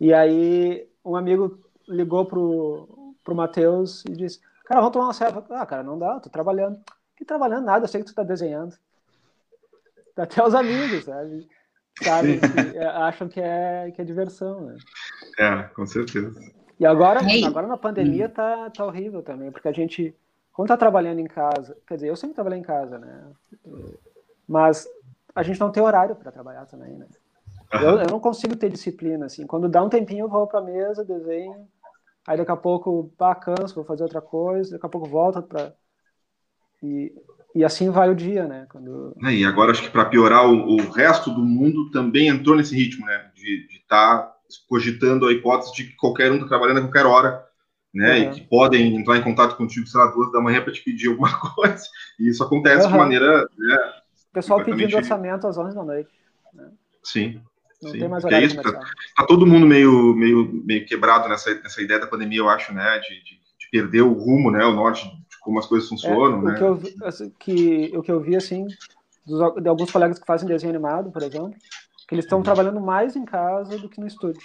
[0.00, 5.46] E aí um amigo ligou pro, pro Matheus e disse, cara, vamos tomar uma cerveja.
[5.50, 6.80] Ah, cara, não dá, tô trabalhando.
[7.16, 8.76] Que trabalhando nada, eu sei que tu tá desenhando.
[10.16, 11.48] Até os amigos, sabe?
[12.02, 14.76] Sabe, que, é, acham que é, que é diversão, né?
[15.38, 16.40] É, com certeza.
[16.82, 20.12] E agora, agora na pandemia tá, tá horrível também, porque a gente,
[20.52, 23.24] quando tá trabalhando em casa, quer dizer, eu sempre trabalhei em casa, né?
[24.48, 24.88] Mas
[25.32, 27.06] a gente não tem horário para trabalhar também, né?
[27.72, 29.46] Eu, eu, não consigo ter disciplina, assim.
[29.46, 31.68] Quando dá um tempinho, eu vou para a mesa, desenho,
[32.26, 35.72] aí daqui a pouco, pá, canso, vou fazer outra coisa, daqui a pouco volto para...
[36.82, 37.14] E,
[37.54, 38.66] e assim vai o dia, né?
[38.68, 39.16] Quando...
[39.22, 42.74] É, e agora acho que para piorar, o, o, resto do mundo também entrou nesse
[42.74, 43.30] ritmo, né?
[43.36, 44.31] De estar tá
[44.68, 47.44] cogitando a hipótese de que qualquer um está trabalhando a qualquer hora,
[47.92, 48.18] né?
[48.18, 48.22] Uhum.
[48.22, 51.08] E que podem entrar em contato contigo, sei lá, duas da manhã para te pedir
[51.08, 51.84] alguma coisa.
[52.18, 52.92] E isso acontece uhum.
[52.92, 53.48] de maneira.
[53.56, 53.76] Né,
[54.30, 56.10] o pessoal pedindo orçamento às 11 da noite.
[56.54, 56.70] Né?
[57.04, 57.40] Sim.
[57.82, 57.98] Não sim.
[57.98, 61.82] tem mais horário é isso, tá, tá, todo mundo meio, meio, meio quebrado nessa, nessa
[61.82, 62.98] ideia da pandemia, eu acho, né?
[63.00, 64.64] De, de, de perder o rumo, né?
[64.64, 66.54] O norte de como as coisas funcionam, é, o né?
[66.56, 68.66] Que eu, assim, que, o que eu vi, assim,
[69.26, 71.54] dos, de alguns colegas que fazem desenho animado, por exemplo,
[72.12, 74.42] eles estão trabalhando mais em casa do que no estúdio.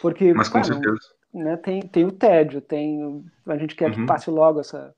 [0.00, 0.98] Porque, Mas com certeza.
[1.32, 3.96] Né, tem, tem o tédio, tem a gente quer uhum.
[3.96, 4.94] que passe logo essa,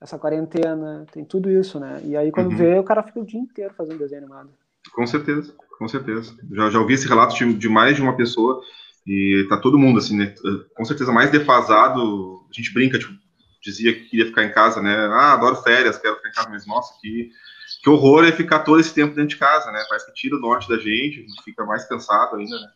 [0.00, 2.00] essa quarentena, tem tudo isso, né?
[2.04, 2.56] E aí quando uhum.
[2.56, 4.50] vê, o cara fica o dia inteiro fazendo desenho animado.
[4.92, 6.34] Com certeza, com certeza.
[6.52, 8.60] Já, já ouvi esse relato de, de mais de uma pessoa
[9.06, 10.34] e tá todo mundo assim, né?
[10.74, 12.44] Com certeza mais defasado.
[12.50, 13.12] A gente brinca, tipo,
[13.62, 14.94] dizia que queria ficar em casa, né?
[15.12, 17.30] Ah, adoro férias, quero ficar em casa, mas nossa, que,
[17.86, 19.80] que horror é ficar todo esse tempo dentro de casa, né?
[19.88, 22.66] Parece que tira o norte da gente, a gente fica mais cansado ainda, né?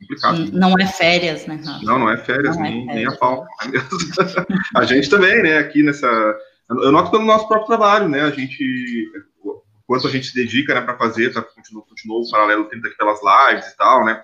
[0.00, 0.50] complicado.
[0.50, 1.84] Não é férias, né, Rafa?
[1.84, 2.96] Não, não é férias, não é nem, é férias.
[2.96, 3.46] nem a pau.
[4.74, 6.08] a gente também, né, aqui nessa.
[6.68, 8.22] Eu noto pelo nosso próprio trabalho, né?
[8.22, 9.08] A gente.
[9.86, 12.96] Quanto a gente se dedica né, para fazer, tá, continuou, continuou o paralelo tendo aqui
[12.96, 14.20] pelas lives e tal, né?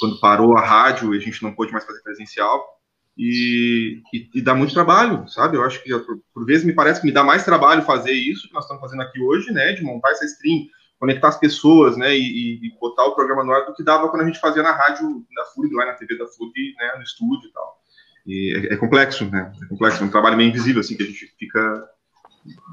[0.00, 2.77] Quando parou a rádio e a gente não pôde mais fazer presencial.
[3.18, 5.56] E, e, e, dá muito trabalho, sabe?
[5.56, 8.46] Eu acho que por, por, vezes me parece que me dá mais trabalho fazer isso
[8.46, 9.72] que nós estamos fazendo aqui hoje, né?
[9.72, 13.64] De montar essa stream, conectar as pessoas, né, e, e, botar o programa no ar
[13.66, 16.26] do que dava quando a gente fazia na rádio da FURG, lá na TV da
[16.26, 17.78] FURG, né, no estúdio e tal.
[18.26, 21.06] E é, é, complexo, né, é complexo, é um trabalho meio invisível, assim, que a
[21.06, 21.88] gente fica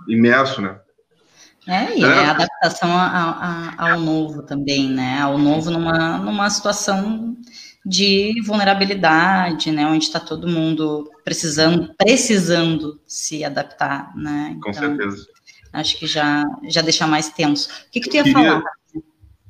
[0.08, 0.80] imerso, né.
[1.68, 6.50] É, e é, é adaptação a, a, ao novo também, né, ao novo numa, numa
[6.50, 7.36] situação
[7.86, 14.56] de vulnerabilidade, né, onde está todo mundo precisando, precisando se adaptar, né?
[14.58, 15.28] Então, Com certeza.
[15.72, 17.70] Acho que já, já deixa mais tenso.
[17.70, 18.64] O que, que tu ia queria, falar?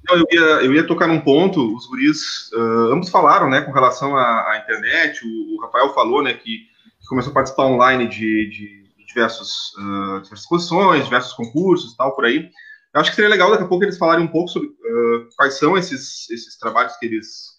[0.08, 3.72] Não, eu, ia, eu ia tocar num ponto, os guris, uh, ambos falaram, né, com
[3.72, 6.60] relação à, à internet, o, o, Rafael falou, né, que,
[7.00, 11.98] que, começou a participar online de, de, de diversos, uh, diversas exposições, diversos concursos e
[11.98, 12.50] tal, por aí.
[12.94, 15.58] Eu acho que seria legal daqui a pouco eles falarem um pouco sobre uh, quais
[15.58, 17.55] são esses, esses trabalhos que eles,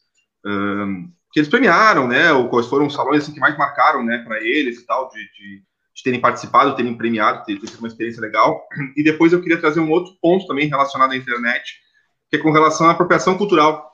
[1.32, 4.42] que eles premiaram, né, ou quais foram os salões assim, que mais marcaram, né, para
[4.42, 5.62] eles e tal, de, de,
[5.94, 8.66] de, terem participado, terem premiado, ter, sido uma experiência legal.
[8.96, 11.74] E depois eu queria trazer um outro ponto também relacionado à internet,
[12.30, 13.86] que é com relação à apropriação cultural,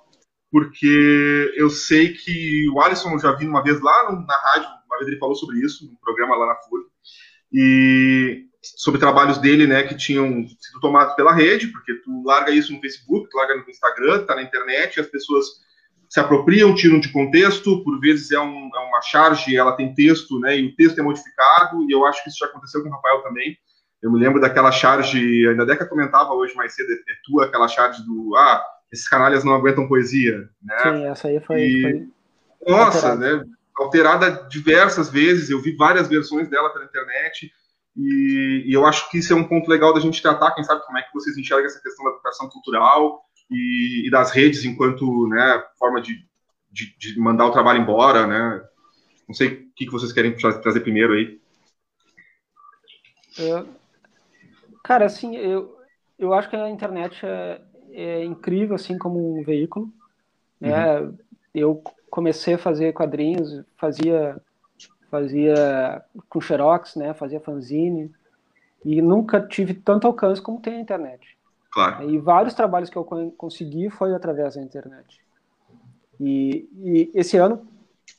[0.50, 4.98] porque eu sei que o Alisson eu já vi uma vez lá na rádio, uma
[4.98, 6.84] vez ele falou sobre isso, num programa lá na Folha,
[7.52, 12.72] e sobre trabalhos dele, né, que tinham sido tomados pela rede, porque tu larga isso
[12.72, 15.46] no Facebook, tu larga no Instagram, tá na internet, e as pessoas
[16.12, 20.38] se apropriam, tiram de contexto, por vezes é, um, é uma charge, ela tem texto,
[20.40, 22.92] né, e o texto é modificado, e eu acho que isso já aconteceu com o
[22.92, 23.56] Rafael também,
[24.02, 28.04] eu me lembro daquela charge, ainda Deca comentava hoje mais cedo, é tua aquela charge
[28.04, 30.76] do ah, esses canalhas não aguentam poesia, né?
[30.82, 31.62] Sim, essa aí foi.
[31.62, 32.08] E, foi
[32.68, 33.38] nossa, alterada.
[33.38, 33.44] né?
[33.78, 37.50] Alterada diversas vezes, eu vi várias versões dela pela internet,
[37.96, 40.84] e, e, eu acho que isso é um ponto legal da gente tratar, quem sabe
[40.84, 45.28] como é que vocês enxergam essa questão da educação cultural e, e das redes enquanto
[45.28, 46.14] né, forma de,
[46.70, 48.64] de, de, mandar o trabalho embora, né?
[49.28, 51.40] Não sei o que, que vocês querem trazer primeiro aí.
[53.38, 53.64] É,
[54.82, 55.78] Cara, assim, eu,
[56.18, 57.60] eu acho que a internet é,
[57.92, 59.92] é incrível, assim, como um veículo.
[60.60, 61.00] Né?
[61.00, 61.18] Uhum.
[61.54, 64.36] Eu comecei a fazer quadrinhos, fazia,
[65.10, 67.14] fazia com xerox, né?
[67.14, 68.12] Fazia fanzine.
[68.84, 71.31] E nunca tive tanto alcance como tem a internet.
[71.72, 72.08] Claro.
[72.08, 73.04] E vários trabalhos que eu
[73.36, 75.20] consegui foi através da internet.
[76.20, 77.66] E, e esse ano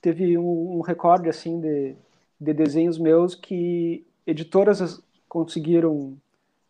[0.01, 1.95] teve um, um recorde assim de,
[2.41, 6.17] de desenhos meus que editoras conseguiram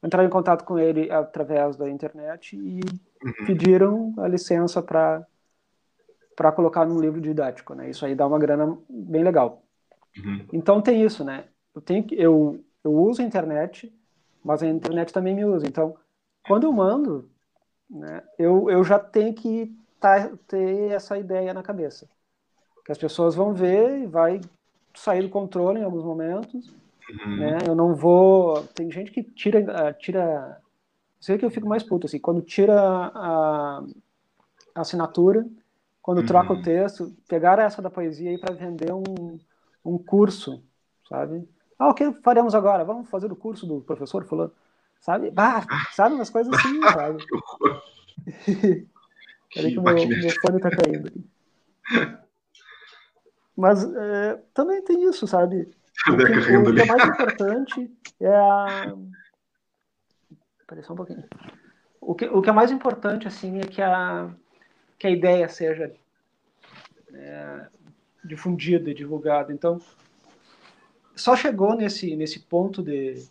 [0.03, 2.81] entraram em contato com ele através da internet e
[3.25, 3.45] uhum.
[3.45, 5.25] pediram a licença para
[6.35, 7.91] para colocar num livro didático, né?
[7.91, 9.61] Isso aí dá uma grana bem legal.
[10.17, 10.45] Uhum.
[10.51, 11.45] Então tem isso, né?
[11.73, 13.93] Eu tenho que eu eu uso a internet,
[14.43, 15.65] mas a internet também me usa.
[15.65, 15.95] Então,
[16.45, 17.29] quando eu mando,
[17.89, 22.07] né, eu, eu já tenho que tá, ter essa ideia na cabeça.
[22.85, 24.41] Que as pessoas vão ver e vai
[24.93, 26.73] sair do controle em alguns momentos
[27.09, 27.37] Uhum.
[27.37, 27.57] Né?
[27.67, 28.63] Eu não vou.
[28.67, 29.93] Tem gente que tira.
[29.93, 30.61] Tira...
[31.19, 33.81] Sei que eu fico mais puto, assim, quando tira a,
[34.75, 35.47] a assinatura,
[36.01, 36.25] quando uhum.
[36.25, 39.39] troca o texto, pegar essa da poesia aí para vender um,
[39.85, 40.61] um curso,
[41.07, 41.47] sabe?
[41.79, 42.83] Ah, o que faremos agora?
[42.83, 44.51] Vamos fazer o curso do professor fulano,
[45.03, 45.29] sabe?
[45.29, 47.23] Bah, sabe umas coisas assim, sabe?
[49.53, 51.11] Peraí que o meu, meu fone tá caindo.
[53.55, 55.69] Mas é, também tem isso, sabe?
[56.09, 58.95] O que, o que é mais importante é a.
[60.67, 61.23] Peraí só um pouquinho.
[62.01, 64.29] O que, o que é mais importante, assim, é que a,
[64.97, 65.93] que a ideia seja
[67.13, 67.67] é,
[68.25, 69.53] difundida e divulgada.
[69.53, 69.79] Então,
[71.15, 73.23] só chegou nesse, nesse ponto de,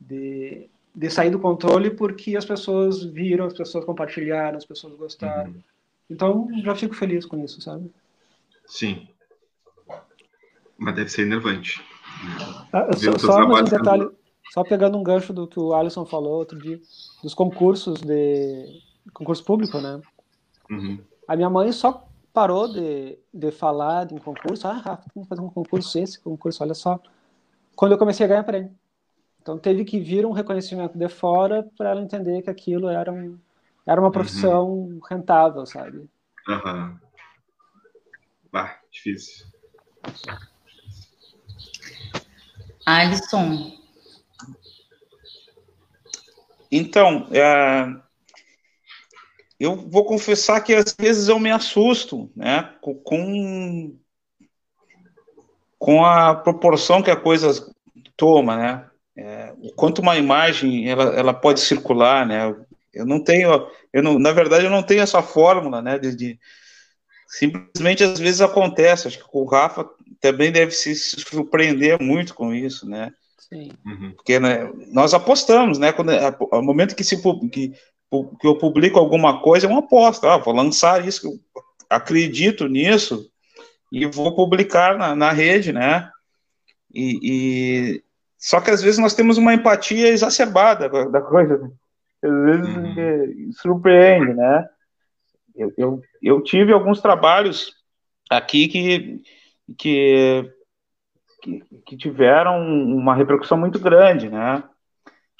[0.00, 5.52] de, de sair do controle porque as pessoas viram, as pessoas compartilharam, as pessoas gostaram.
[5.52, 5.62] Uhum.
[6.10, 7.88] Então, já fico feliz com isso, sabe?
[8.66, 9.06] Sim.
[10.76, 11.80] Mas deve ser enervante.
[12.72, 14.10] Ah, só, só um detalhe,
[14.52, 16.80] só pegando um gancho do que o Alisson falou outro dia,
[17.22, 18.82] dos concursos de
[19.14, 20.00] concurso público, né?
[20.68, 20.98] Uhum.
[21.28, 24.66] A minha mãe só parou de, de falar de um concurso.
[24.66, 26.98] Ah, Rafa, tem que fazer um concurso esse, concurso, olha só.
[27.76, 28.72] Quando eu comecei a ganhar prêmio.
[29.48, 33.38] Então teve que vir um reconhecimento de fora para ela entender que aquilo era, um,
[33.86, 35.00] era uma profissão uhum.
[35.08, 36.06] rentável, sabe?
[36.46, 36.90] Aham.
[36.90, 36.98] Uhum.
[38.52, 39.46] Ah, difícil.
[42.84, 43.72] Alisson.
[46.70, 47.86] Então, é,
[49.58, 53.96] eu vou confessar que às vezes eu me assusto, né, com
[55.78, 57.72] com a proporção que a coisa
[58.14, 58.90] toma, né?
[59.20, 62.54] É, o quanto uma imagem ela, ela pode circular, né?
[62.94, 65.98] Eu não tenho, eu não, na verdade eu não tenho essa fórmula, né?
[65.98, 66.38] De, de
[67.26, 69.08] simplesmente às vezes acontece.
[69.08, 69.84] Acho que o Rafa
[70.20, 73.12] também deve se surpreender muito com isso, né?
[73.40, 73.72] Sim.
[73.84, 74.12] Uhum.
[74.12, 75.90] Porque né, nós apostamos, né?
[75.90, 76.10] Quando,
[76.52, 80.32] ao momento que, se, que, que eu publico alguma coisa, é uma aposta.
[80.32, 81.40] Ah, vou lançar isso,
[81.90, 83.28] acredito nisso
[83.90, 86.08] e vou publicar na, na rede, né?
[86.94, 88.02] E, e,
[88.38, 91.58] só que às vezes nós temos uma empatia exacerbada da coisa.
[91.58, 91.70] Né?
[92.22, 93.52] Às vezes uhum.
[93.52, 94.68] surpreende, né?
[95.54, 97.72] Eu, eu, eu tive alguns trabalhos
[98.30, 99.22] aqui que,
[99.76, 100.52] que,
[101.42, 104.62] que, que tiveram uma repercussão muito grande, né?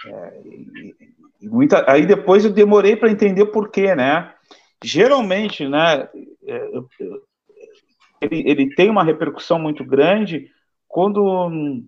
[0.06, 0.96] É, e,
[1.40, 4.34] e muita, aí depois eu demorei para entender por quê, né?
[4.82, 6.08] Geralmente, né,
[6.46, 6.70] é,
[8.20, 10.50] ele, ele tem uma repercussão muito grande
[10.86, 11.82] quando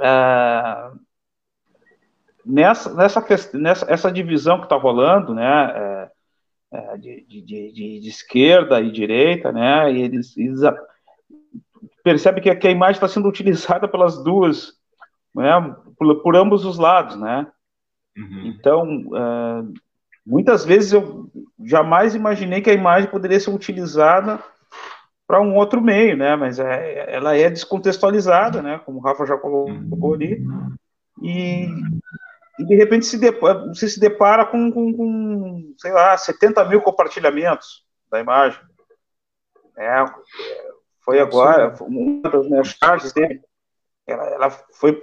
[0.00, 0.90] é,
[2.44, 6.10] nessa, nessa, nessa essa divisão que está rolando, né, é,
[6.72, 10.60] é, de, de, de, de, esquerda e direita, né, e eles, eles
[12.02, 14.72] percebem que, que, a imagem está sendo utilizada pelas duas,
[15.34, 15.52] né,
[15.98, 17.46] por, por ambos os lados, né,
[18.16, 18.42] uhum.
[18.46, 19.80] então, é,
[20.26, 21.30] muitas vezes eu
[21.64, 24.42] jamais imaginei que a imagem poderia ser utilizada
[25.30, 26.34] para um outro meio, né?
[26.34, 28.80] Mas é, ela é descontextualizada, né?
[28.84, 30.44] Como o Rafa já colocou ali.
[31.22, 31.68] E,
[32.58, 36.82] e de repente se depara, você se depara com, com, com, sei lá, 70 mil
[36.82, 38.60] compartilhamentos da imagem.
[39.78, 40.04] É,
[41.04, 43.40] foi agora, uma das minhas charges dele,
[44.08, 45.00] ela, ela foi,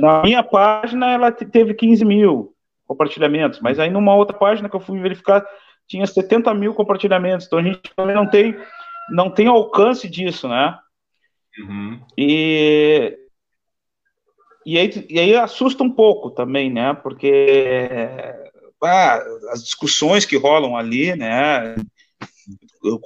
[0.00, 2.54] na minha página ela teve 15 mil
[2.86, 5.46] compartilhamentos, mas aí numa outra página que eu fui verificar
[5.86, 8.56] tinha 70 mil compartilhamentos, então a gente também não tem
[9.10, 10.78] não tem alcance disso, né?
[11.58, 12.00] Uhum.
[12.16, 13.16] E,
[14.66, 16.94] e, aí, e aí assusta um pouco também, né?
[16.94, 17.96] Porque
[18.82, 21.74] ah, as discussões que rolam ali, né?
[22.82, 23.00] Eu,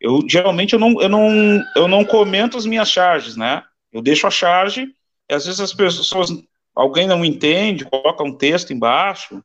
[0.00, 3.64] eu, geralmente eu não, eu, não, eu não comento as minhas charges, né?
[3.92, 4.94] Eu deixo a charge,
[5.28, 6.30] e às vezes as pessoas,
[6.74, 9.42] alguém não entende, coloca um texto embaixo,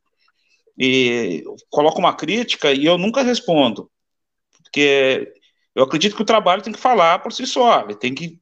[0.78, 3.90] e coloca uma crítica, e eu nunca respondo.
[4.62, 5.32] Porque
[5.74, 8.38] eu acredito que o trabalho tem que falar por si só, ele tem que,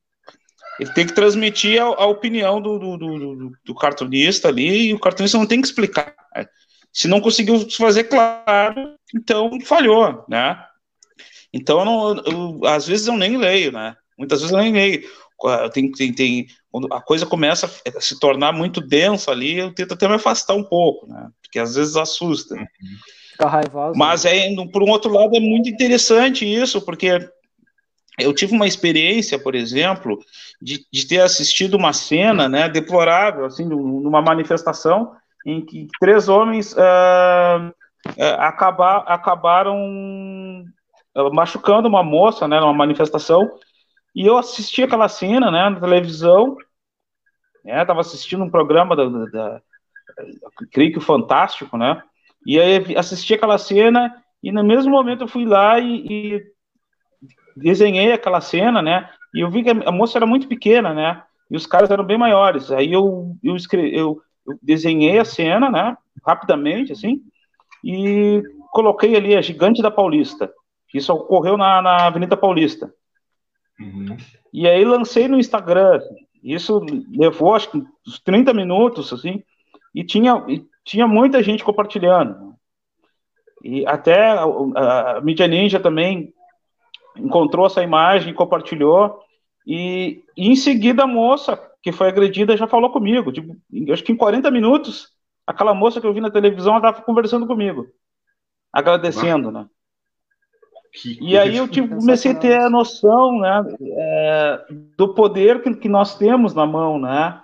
[0.79, 5.01] ele tem que transmitir a, a opinião do, do, do, do, cartunista ali, e o
[5.01, 6.15] cartunista não tem que explicar.
[6.35, 6.47] Né?
[6.93, 10.63] Se não conseguiu fazer claro, então falhou, né?
[11.53, 13.95] Então, eu não, eu, às vezes eu nem leio, né?
[14.19, 15.03] Muitas vezes eu nem leio.
[15.73, 19.95] Tem, tem, tem, quando a coisa começa a se tornar muito densa ali, eu tento
[19.95, 21.29] até me afastar um pouco, né?
[21.43, 22.55] Porque às vezes assusta.
[22.55, 22.67] Uhum.
[23.97, 27.19] Mas é, por um outro lado, é muito interessante isso, porque
[28.19, 30.19] eu tive uma experiência, por exemplo,
[30.61, 35.15] de, de ter assistido uma cena, né, deplorável, assim, numa manifestação
[35.45, 37.69] em que três homens uh,
[38.09, 39.77] uh, acabar, acabaram
[41.17, 43.51] uh, machucando uma moça, né, numa manifestação,
[44.15, 46.57] e eu assisti aquela cena, né, na televisão,
[47.65, 49.63] né, tava assistindo um programa da, da, da
[50.71, 52.03] creio que o Fantástico, né,
[52.47, 56.43] e aí assisti aquela cena e no mesmo momento eu fui lá e, e
[57.57, 59.09] desenhei aquela cena, né?
[59.35, 61.23] E eu vi que a moça era muito pequena, né?
[61.51, 62.71] E os caras eram bem maiores.
[62.71, 65.97] Aí eu, eu, escrevi, eu, eu desenhei a cena, né?
[66.25, 67.23] Rapidamente, assim,
[67.85, 70.53] e coloquei ali a Gigante da Paulista.
[70.93, 72.93] Isso ocorreu na, na Avenida Paulista.
[73.81, 74.17] Uhum.
[74.53, 76.01] E aí lancei no Instagram.
[76.43, 79.43] Isso levou, acho que, uns 30 minutos, assim,
[79.95, 82.55] e tinha, e tinha muita gente compartilhando.
[83.63, 86.33] E até a, a, a Mídia Ninja também
[87.17, 89.21] encontrou essa imagem, compartilhou,
[89.67, 93.33] e, e, em seguida a moça que foi agredida já falou comigo.
[93.33, 93.57] Tipo,
[93.93, 95.09] acho que em 40 minutos,
[95.47, 97.87] aquela moça que eu vi na televisão estava conversando comigo,
[98.73, 99.67] agradecendo, né?
[100.93, 104.65] Que e aí eu tipo, comecei a ter a noção né, é,
[104.97, 107.41] do poder que, que, nós temos na mão, né?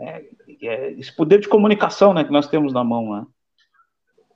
[0.00, 0.24] É,
[0.62, 3.14] é, esse poder de comunicação né, que nós temos na mão.
[3.14, 3.26] Né?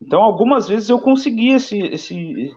[0.01, 2.57] Então, algumas vezes eu consegui esse, esse,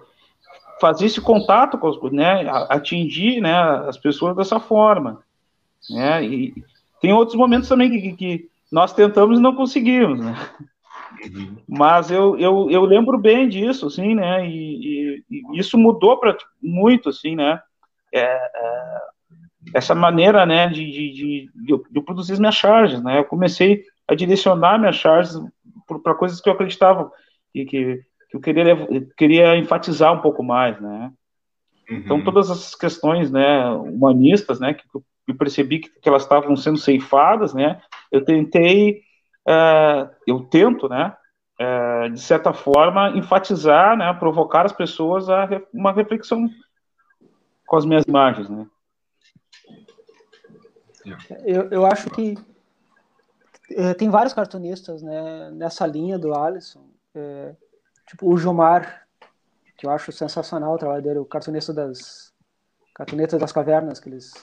[0.79, 3.53] fazer esse contato com né, atingir né,
[3.87, 5.23] as pessoas dessa forma.
[5.89, 6.23] Né?
[6.23, 6.63] E
[7.01, 10.19] tem outros momentos também que, que nós tentamos e não conseguimos.
[10.19, 10.35] Né?
[11.67, 14.47] Mas eu, eu, eu lembro bem disso, assim, né?
[14.47, 17.61] E, e, e isso mudou para muito, assim, né?
[18.13, 18.99] É, é,
[19.73, 24.79] essa maneira, né, de, de, de, de, produzir minhas charges, né, eu comecei a direcionar
[24.79, 25.39] minhas charges
[26.03, 27.11] para coisas que eu acreditava
[27.53, 28.87] e que, que eu queria,
[29.17, 31.11] queria enfatizar um pouco mais, né.
[31.89, 31.97] Uhum.
[31.97, 36.77] Então, todas essas questões, né, humanistas, né, que eu percebi que, que elas estavam sendo
[36.77, 37.81] ceifadas, né,
[38.11, 39.01] eu tentei,
[39.47, 41.13] uh, eu tento, né,
[41.59, 46.49] uh, de certa forma, enfatizar, né, provocar as pessoas a uma reflexão
[47.65, 48.65] com as minhas imagens, né.
[51.45, 52.35] Eu, eu acho que
[53.71, 56.85] é, tem vários cartunistas né, nessa linha do Alisson.
[57.13, 57.55] É,
[58.07, 59.07] tipo o Jomar,
[59.77, 62.33] que eu acho sensacional o trabalho dele, o cartunista das
[62.93, 64.33] cartunetas das cavernas, que eles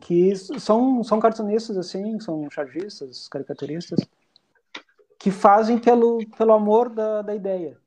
[0.00, 4.00] que são, são cartunistas assim, são chargistas, caricaturistas,
[5.18, 7.78] que fazem pelo, pelo amor da, da ideia.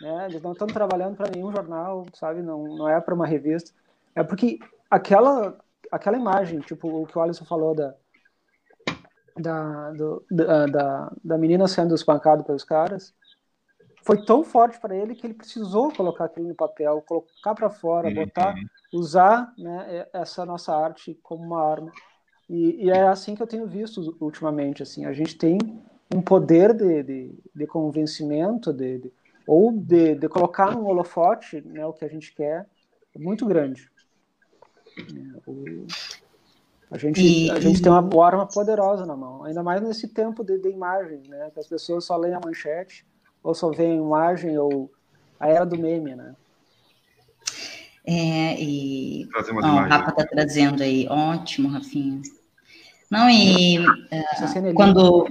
[0.00, 0.26] né?
[0.28, 2.42] Eles não estão trabalhando para nenhum jornal, sabe?
[2.42, 3.70] Não, não é para uma revista.
[4.16, 4.58] É porque
[4.90, 5.56] aquela
[5.92, 7.94] aquela imagem, tipo o que o Alisson falou da
[9.36, 13.14] da, do, da, da, da menina sendo espancada pelos caras,
[14.02, 18.08] foi tão forte para ele que ele precisou colocar aquilo no papel, colocar para fora,
[18.08, 18.14] uhum.
[18.14, 18.54] botar,
[18.92, 21.92] usar né, essa nossa arte como uma arma.
[22.48, 24.82] E, e, é assim que eu tenho visto ultimamente.
[24.82, 25.56] Assim, a gente tem
[26.12, 29.12] um poder de, de, de convencimento, de, de
[29.46, 32.66] ou de, de, colocar no holofote né, o que a gente quer,
[33.16, 33.90] muito grande.
[34.98, 35.86] É, o,
[36.90, 40.44] a gente, e, a gente tem uma arma poderosa na mão, ainda mais nesse tempo
[40.44, 43.06] de, de imagens, né, que as pessoas só leem a manchete
[43.42, 44.90] ou só veem imagem ou
[45.40, 46.34] a era do meme, né?
[48.04, 52.20] É, e o Rafa está trazendo aí, ótimo, Rafinha.
[53.12, 55.28] Não, e uh, quando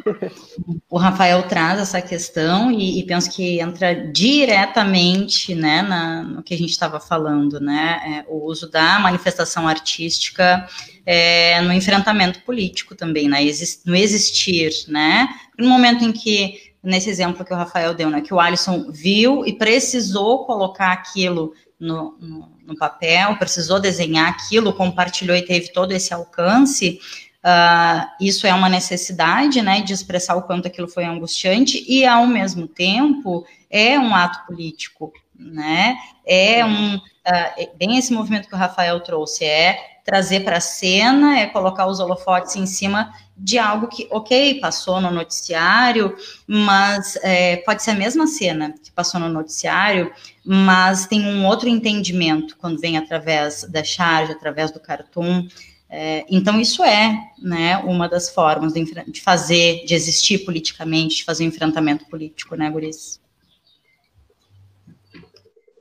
[0.87, 6.53] o Rafael traz essa questão, e, e penso que entra diretamente né, na, no que
[6.53, 7.99] a gente estava falando, né?
[8.05, 10.63] É, o uso da manifestação artística
[11.03, 13.39] é, no enfrentamento político também, né,
[13.83, 15.27] no existir, né?
[15.57, 19.43] No momento em que nesse exemplo que o Rafael deu, né, que o Alisson viu
[19.43, 25.91] e precisou colocar aquilo no, no, no, papel, precisou desenhar aquilo, compartilhou e teve todo
[25.91, 26.99] esse alcance,
[27.45, 32.27] uh, isso é uma necessidade, né, de expressar o quanto aquilo foi angustiante e, ao
[32.27, 38.57] mesmo tempo, é um ato político, né, é um, uh, bem esse movimento que o
[38.57, 43.87] Rafael trouxe, é trazer para a cena, é colocar os holofotes em cima de algo
[43.87, 46.15] que, ok, passou no noticiário,
[46.45, 50.13] mas é, pode ser a mesma cena que passou no noticiário,
[50.45, 55.47] mas tem um outro entendimento quando vem através da charge, através do cartoon.
[55.93, 61.25] É, então, isso é né, uma das formas de, de, fazer, de existir politicamente, de
[61.25, 63.19] fazer enfrentamento político, né, Guris?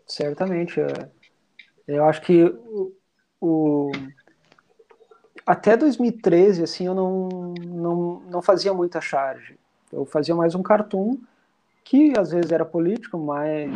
[0.04, 0.80] Certamente.
[0.80, 1.08] É.
[1.86, 2.92] Eu acho que o,
[3.40, 3.92] o
[5.46, 7.28] até 2013, assim, eu não,
[7.64, 9.56] não, não fazia muita charge.
[9.92, 11.18] Eu fazia mais um cartoon,
[11.84, 13.72] que às vezes era político, mas,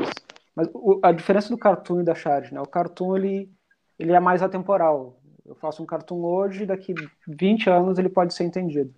[0.54, 2.60] mas o, a diferença do cartoon e da charge, né?
[2.60, 3.52] O cartoon, ele,
[4.00, 5.16] ele é mais atemporal.
[5.44, 6.94] Eu faço um cartoon hoje, daqui
[7.28, 8.94] 20 anos ele pode ser entendido.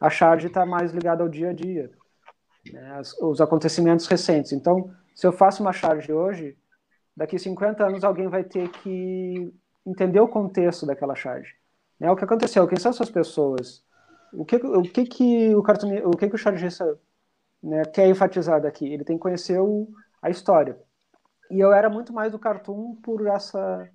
[0.00, 1.90] A charge está mais ligada ao dia a dia,
[2.72, 3.00] né?
[3.20, 4.52] os acontecimentos recentes.
[4.52, 6.56] Então, se eu faço uma charge hoje,
[7.16, 9.52] daqui 50 anos alguém vai ter que
[9.86, 11.54] entender o contexto daquela charge.
[11.98, 12.10] Né?
[12.10, 12.66] O que aconteceu?
[12.66, 13.84] Quem são essas pessoas?
[14.32, 16.98] O que o que, que o cartoon, o que, que o chargista
[17.62, 18.86] né, quer enfatizar daqui?
[18.92, 19.88] Ele tem que conhecer o,
[20.20, 20.78] a história.
[21.50, 23.88] E eu era muito mais do cartoon por essa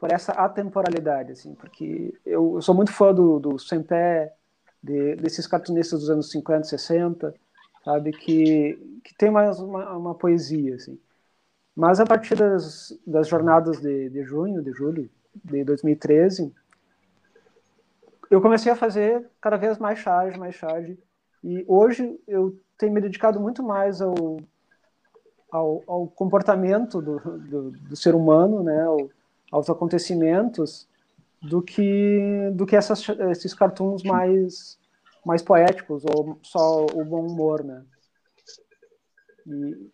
[0.00, 4.32] por essa atemporalidade, assim, porque eu, eu sou muito fã do, do Sempé,
[4.82, 7.34] de, desses cartunistas dos anos 50, 60,
[7.84, 10.98] sabe, que, que tem mais uma, uma poesia, assim.
[11.76, 15.10] Mas a partir das, das jornadas de, de junho, de julho
[15.44, 16.50] de 2013,
[18.30, 20.98] eu comecei a fazer cada vez mais charge, mais charge.
[21.44, 24.14] E hoje eu tenho me dedicado muito mais ao,
[25.50, 28.82] ao, ao comportamento do, do, do, ser humano, né,
[29.50, 30.88] aos acontecimentos,
[31.42, 34.78] do que, do que essas, esses cartoons mais,
[35.24, 37.64] mais poéticos ou só o bom humor.
[37.64, 37.82] Né.
[39.46, 39.90] E,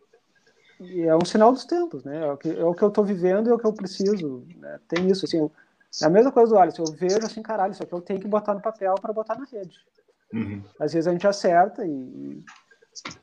[0.80, 2.26] e é um sinal dos tempos, né?
[2.26, 4.44] É o que, é o que eu estou vivendo e é o que eu preciso.
[4.56, 4.80] Né?
[4.88, 5.48] Tem isso, assim,
[6.02, 6.84] é a mesma coisa do Alisson.
[6.84, 9.46] Eu vejo assim, caralho, isso aqui eu tenho que botar no papel para botar na
[9.46, 9.78] rede.
[10.32, 10.62] Uhum.
[10.80, 12.44] Às vezes a gente acerta e,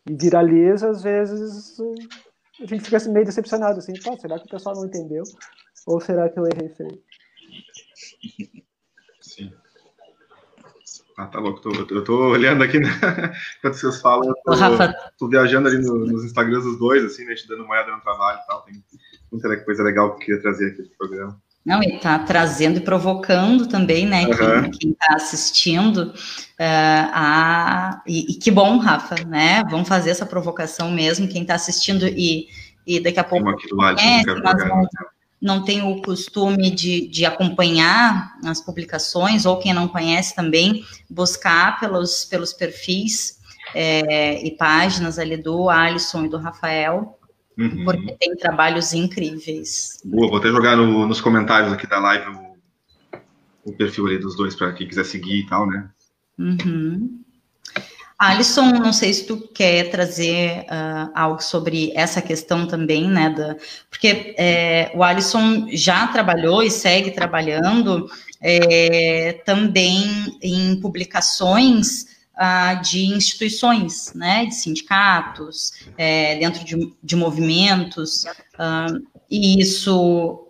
[0.07, 1.77] e, viraliza, às vezes
[2.61, 5.23] a gente fica assim, meio decepcionado, assim, será que o pessoal não entendeu?
[5.85, 7.01] Ou será que eu errei feio?
[9.21, 9.51] Sim.
[11.17, 11.61] Ah, tá louco.
[11.61, 12.89] Tô, eu tô olhando aqui, né?
[13.59, 14.93] Enquanto vocês falam, eu tô, Rafa...
[15.17, 17.35] tô viajando ali no, nos Instagrams dos dois, assim, né?
[17.35, 18.61] Te dando moeda no trabalho e tal.
[18.63, 18.83] Tem
[19.31, 21.41] muita coisa legal que eu queria trazer aqui pro programa.
[21.65, 24.69] Não, e está trazendo e provocando também, né, uhum.
[24.69, 26.13] quem está assistindo.
[26.59, 29.63] Uh, a, e, e, que bom, Rafa, né?
[29.69, 32.47] Vamos fazer essa provocação mesmo, quem está assistindo e,
[32.85, 34.85] e daqui a pouco conhece, mas não,
[35.43, 41.79] não tem o costume de, de acompanhar as publicações, ou quem não conhece também, buscar
[41.81, 43.41] pelos, pelos perfis
[43.75, 47.19] é, e páginas ali do Alisson e do Rafael,
[47.57, 47.85] Uhum.
[47.85, 50.01] Porque tem trabalhos incríveis.
[50.03, 54.35] Boa, vou até jogar no, nos comentários aqui da live o, o perfil ali dos
[54.35, 55.87] dois para quem quiser seguir e tal, né?
[56.39, 57.22] Uhum.
[58.29, 63.29] Alisson, não sei se tu quer trazer uh, algo sobre essa questão também, né?
[63.29, 63.55] Da,
[63.89, 68.09] porque é, o Alisson já trabalhou e segue trabalhando
[68.41, 78.25] é, também em publicações uh, de instituições, né, de sindicatos, é, dentro de, de movimentos,
[78.55, 80.47] uh, e isso,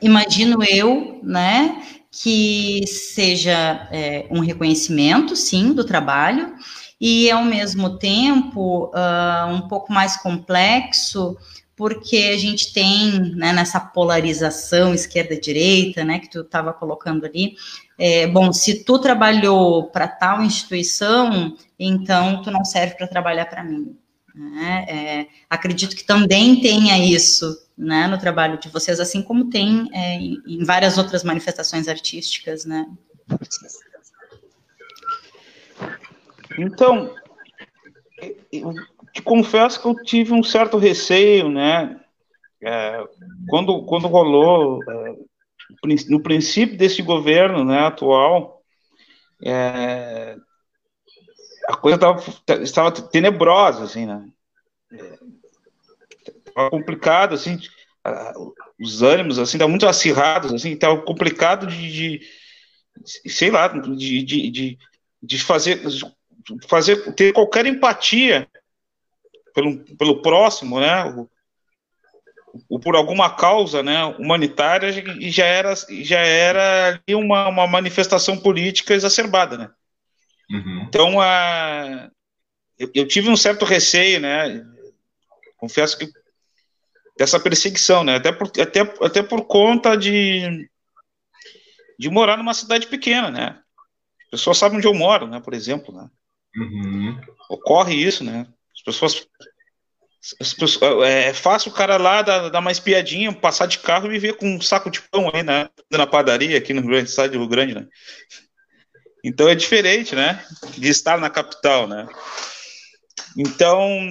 [0.00, 1.82] imagino eu, né,
[2.22, 6.54] que seja é, um reconhecimento, sim, do trabalho,
[6.98, 11.36] e ao mesmo tempo uh, um pouco mais complexo,
[11.76, 17.54] porque a gente tem né, nessa polarização esquerda-direita, né, que tu estava colocando ali,
[17.98, 23.62] é, bom, se tu trabalhou para tal instituição, então tu não serve para trabalhar para
[23.62, 23.94] mim.
[24.34, 24.86] Né?
[24.88, 30.14] É, acredito que também tenha isso né, no trabalho de vocês, assim como tem é,
[30.14, 32.86] em, várias outras manifestações artísticas, né?
[36.58, 37.14] Então,
[38.50, 38.72] eu
[39.12, 42.00] te confesso que eu tive um certo receio, né?
[42.62, 43.04] É,
[43.48, 45.16] quando, quando rolou, é,
[46.08, 48.62] no princípio desse governo né, atual,
[49.44, 50.36] é,
[51.68, 52.22] a coisa tava,
[52.62, 54.26] estava tenebrosa, assim, né?
[56.70, 57.58] Complicado, assim,
[58.80, 64.50] os ânimos, assim, estavam muito acirrados, assim, estava complicado de, de, sei lá, de, de,
[64.50, 64.78] de,
[65.22, 65.82] de fazer
[66.68, 68.48] fazer ter qualquer empatia
[69.52, 71.04] pelo, pelo próximo, né?
[71.04, 71.28] O,
[72.68, 74.90] o, por alguma causa, né, humanitária
[75.30, 79.70] já era já era uma, uma manifestação política exacerbada, né?
[80.50, 80.84] Uhum.
[80.88, 82.08] Então, a,
[82.78, 84.64] eu, eu, tive um certo receio, né?
[85.56, 86.08] Confesso que
[87.18, 88.16] dessa perseguição, né?
[88.16, 90.68] Até por, até, até por conta de
[91.98, 93.58] de morar numa cidade pequena, né?
[94.24, 95.40] As pessoas sabem onde eu moro, né?
[95.40, 96.08] Por exemplo, né?
[96.56, 97.20] Uhum.
[97.48, 98.46] Ocorre isso, né?
[98.74, 99.26] As pessoas,
[100.40, 104.06] as pessoas, é, é fácil o cara lá dar, dar uma espiadinha, passar de carro
[104.06, 105.68] e me ver com um saco de pão aí, né?
[105.90, 107.86] Na padaria aqui no Grande Estado do Rio Grande, né?
[109.24, 110.44] Então é diferente, né?
[110.76, 112.06] De estar na capital, né?
[113.36, 114.08] Então,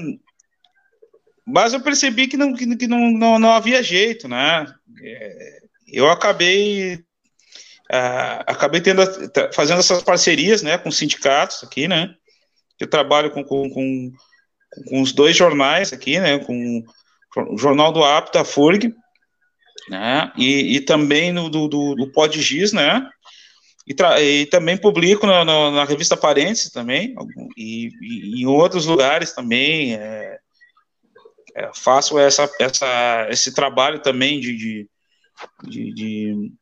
[1.45, 4.65] mas eu percebi que não, que, não, não, não havia jeito, né?
[5.01, 7.05] É, eu acabei
[7.85, 9.03] Uh, acabei tendo,
[9.53, 12.15] fazendo essas parcerias né, com sindicatos aqui, né?
[12.79, 14.11] Eu trabalho com, com, com,
[14.89, 16.39] com os dois jornais aqui, né?
[16.39, 16.83] Com
[17.37, 18.91] o Jornal do Apta, a FURG,
[19.87, 20.31] né?
[20.35, 23.07] E, e também no do, do, do Podgiz, né?
[23.87, 27.13] E, e, também publico na, na, na, revista Parentes também,
[27.55, 29.93] e, e, em outros lugares também.
[29.93, 30.39] É,
[31.55, 34.89] é, faço essa, essa, esse trabalho também de, de,
[35.63, 36.53] de, de,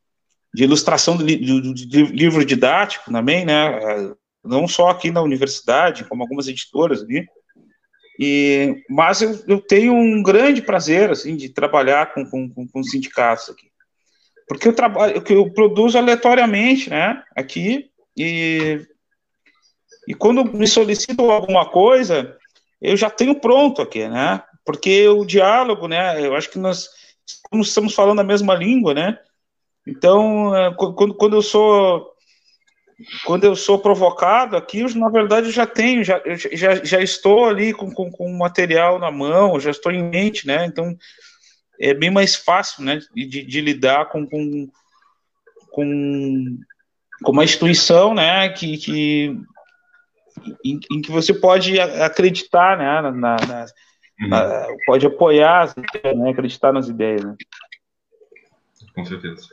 [0.54, 4.14] de ilustração livro didático também, né?
[4.44, 7.26] não só aqui na universidade, como algumas editoras ali.
[8.20, 13.50] E, mas eu, eu tenho um grande prazer assim de trabalhar com, com, com sindicatos
[13.50, 13.68] aqui,
[14.46, 18.86] porque eu trabalho, que eu produzo aleatoriamente, né, aqui e
[20.06, 22.36] e quando me solicitam alguma coisa,
[22.80, 24.42] eu já tenho pronto aqui, né?
[24.64, 26.24] Porque o diálogo, né?
[26.24, 26.88] Eu acho que nós
[27.52, 29.18] estamos falando a mesma língua, né?
[29.86, 32.14] Então, é, quando, quando eu sou
[33.26, 37.74] quando eu sou provocado aqui, eu, na verdade, já tenho, já, já, já estou ali
[37.74, 40.64] com, com, com material na mão, já estou em mente, né?
[40.64, 40.96] Então,
[41.80, 44.68] é bem mais fácil, né, de, de lidar com, com,
[45.70, 46.58] com,
[47.22, 49.36] com uma instituição, né, que, que
[50.64, 53.66] em, em que você pode acreditar, né, na, na,
[54.20, 54.28] uhum.
[54.28, 55.74] na pode apoiar,
[56.16, 57.36] né, acreditar nas ideias, né?
[58.94, 59.48] Com certeza.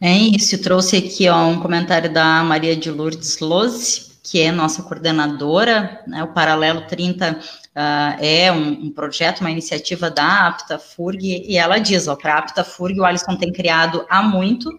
[0.00, 4.82] É isso, trouxe aqui ó, um comentário da Maria de Lourdes Lose, que é nossa
[4.82, 7.38] coordenadora, né, o Paralelo 30 uh,
[7.74, 12.34] ah, é um, um, projeto, uma iniciativa da Apta FURG, e ela diz, ó, para
[12.34, 14.70] a Apta FURG o Alisson tem criado há muito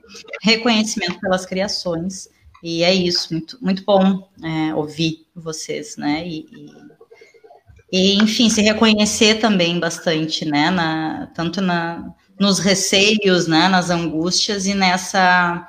[0.42, 2.30] reconhecimento pelas criações,
[2.64, 6.99] e é isso, muito, muito bom é, ouvir vocês, né, e, e,
[7.92, 12.04] e, enfim, se reconhecer também bastante, né, na, tanto na
[12.40, 15.68] nos receios, né, nas angústias e nessa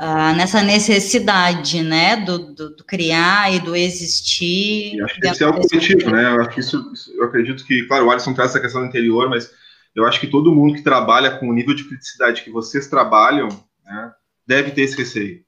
[0.00, 4.94] uh, nessa necessidade, né, do, do, do, criar e do existir.
[4.94, 6.34] E acho que esse é o coletivo, né?
[6.34, 9.52] Eu acho que isso, eu acredito que, claro, o Alisson traz essa questão interior, mas
[9.94, 13.48] eu acho que todo mundo que trabalha com o nível de criticidade que vocês trabalham,
[13.84, 14.12] né,
[14.46, 15.42] deve ter esse receio,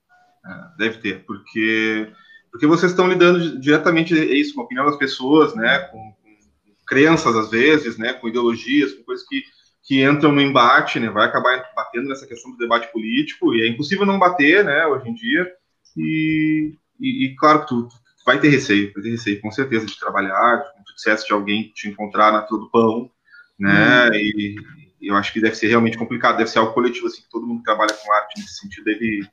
[0.44, 2.12] né, deve ter, porque
[2.52, 6.74] porque vocês estão lidando diretamente é isso com a opinião das pessoas, né, com, com
[6.86, 9.42] crenças às vezes, né, com ideologias, com coisas que
[9.84, 11.10] que entram no embate, né?
[11.10, 14.86] Vai acabar batendo nessa questão do debate político e é impossível não bater, né?
[14.86, 15.52] Hoje em dia
[15.96, 17.94] e, e, e claro que tu, tu,
[18.24, 21.72] vai ter receio, vai ter receio com certeza de trabalhar, como tu disseste, de alguém
[21.74, 23.10] te encontrar na fila do pão,
[23.58, 24.08] né?
[24.08, 24.14] Hum.
[24.14, 24.56] E,
[25.00, 27.46] e eu acho que deve ser realmente complicado, deve ser algo coletivo assim que todo
[27.46, 29.26] mundo que trabalha com arte nesse sentido deve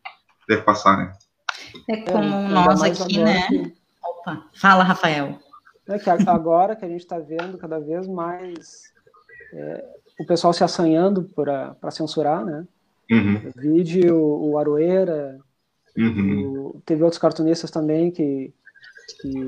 [0.47, 1.13] deve passar, né?
[1.89, 3.47] É como é, nós aqui, né?
[3.47, 3.73] Que...
[4.03, 5.39] Opa, fala, Rafael.
[5.87, 8.93] É que agora que a gente está vendo cada vez mais
[9.53, 9.85] é,
[10.19, 12.67] o pessoal se assanhando para censurar, né?
[13.09, 13.51] Uhum.
[13.55, 15.39] Vídeo, o, o Aroeira,
[15.97, 16.73] uhum.
[16.75, 18.53] o, teve outros cartunistas também que,
[19.21, 19.47] que,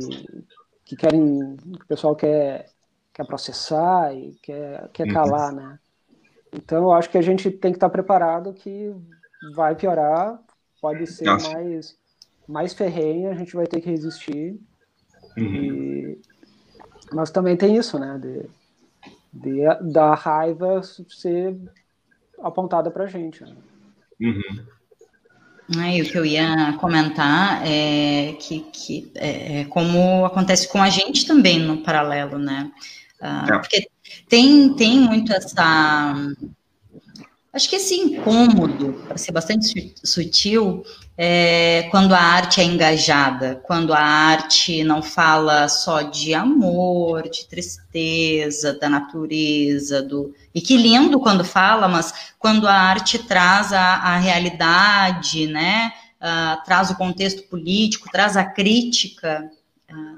[0.86, 2.70] que querem, que o pessoal quer,
[3.14, 5.14] quer processar e quer, quer uhum.
[5.14, 5.78] calar, né?
[6.53, 8.93] Então, eu acho que a gente tem que estar preparado que
[9.55, 10.39] vai piorar,
[10.82, 11.51] pode ser Nossa.
[11.53, 11.97] mais,
[12.48, 14.60] mais ferrenha, a gente vai ter que resistir.
[15.38, 15.56] Uhum.
[15.56, 16.22] E,
[17.14, 18.20] mas também tem isso, né?
[18.22, 18.50] De,
[19.34, 21.58] de, da raiva ser
[22.42, 23.44] apontada para a gente.
[23.44, 23.56] Né?
[24.22, 24.66] Uhum.
[26.02, 31.26] o que eu ia comentar é que, que é, é, como acontece com a gente
[31.26, 32.72] também no paralelo, né?
[33.22, 33.88] Uh, porque
[34.28, 36.14] tem, tem muito essa.
[37.54, 40.86] Acho que esse incômodo, para ser bastante sutil,
[41.18, 47.45] é quando a arte é engajada, quando a arte não fala só de amor, de
[47.45, 50.34] tristeza, da natureza, do.
[50.56, 55.91] E que lindo quando fala, mas quando a arte traz a, a realidade, né?
[56.22, 59.49] Uh, traz o contexto político, traz a crítica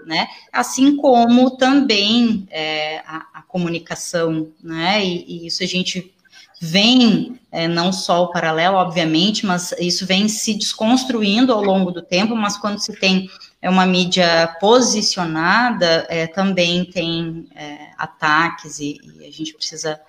[0.06, 0.28] né?
[0.52, 5.04] Assim como também é, a, a, comunicação, né?
[5.04, 6.14] E, e, isso a gente
[6.62, 12.02] vem, é, não só o paralelo, obviamente, mas isso vem se desconstruindo ao longo do
[12.02, 13.30] tempo, mas quando se tem
[13.62, 20.00] é uma mídia posicionada, é, também tem é, ataques e, e a gente precisa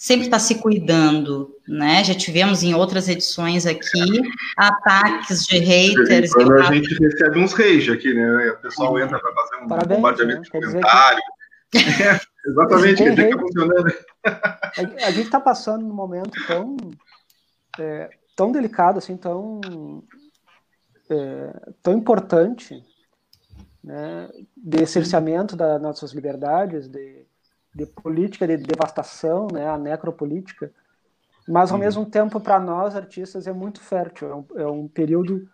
[0.00, 2.02] sempre está se cuidando, né?
[2.02, 4.22] Já tivemos em outras edições aqui
[4.56, 6.32] ataques de haters.
[6.32, 8.50] Quando a gente recebe uns rage aqui, né?
[8.50, 10.44] O pessoal entra para fazer um Parabéns, bombardeamento né?
[10.44, 11.20] de comentário.
[11.70, 11.78] Que...
[12.46, 13.92] Exatamente, que fica funcionando.
[15.04, 16.76] A gente está passando num momento tão,
[17.78, 19.60] é, tão delicado, assim, tão,
[21.08, 22.84] é, tão importante,
[23.82, 24.28] né?
[24.56, 27.26] De cerceamento das nossas liberdades, de
[27.74, 30.72] de política de devastação, né, a necropolítica,
[31.48, 31.84] mas ao uhum.
[31.84, 35.48] mesmo tempo para nós artistas é muito fértil, é um, é um período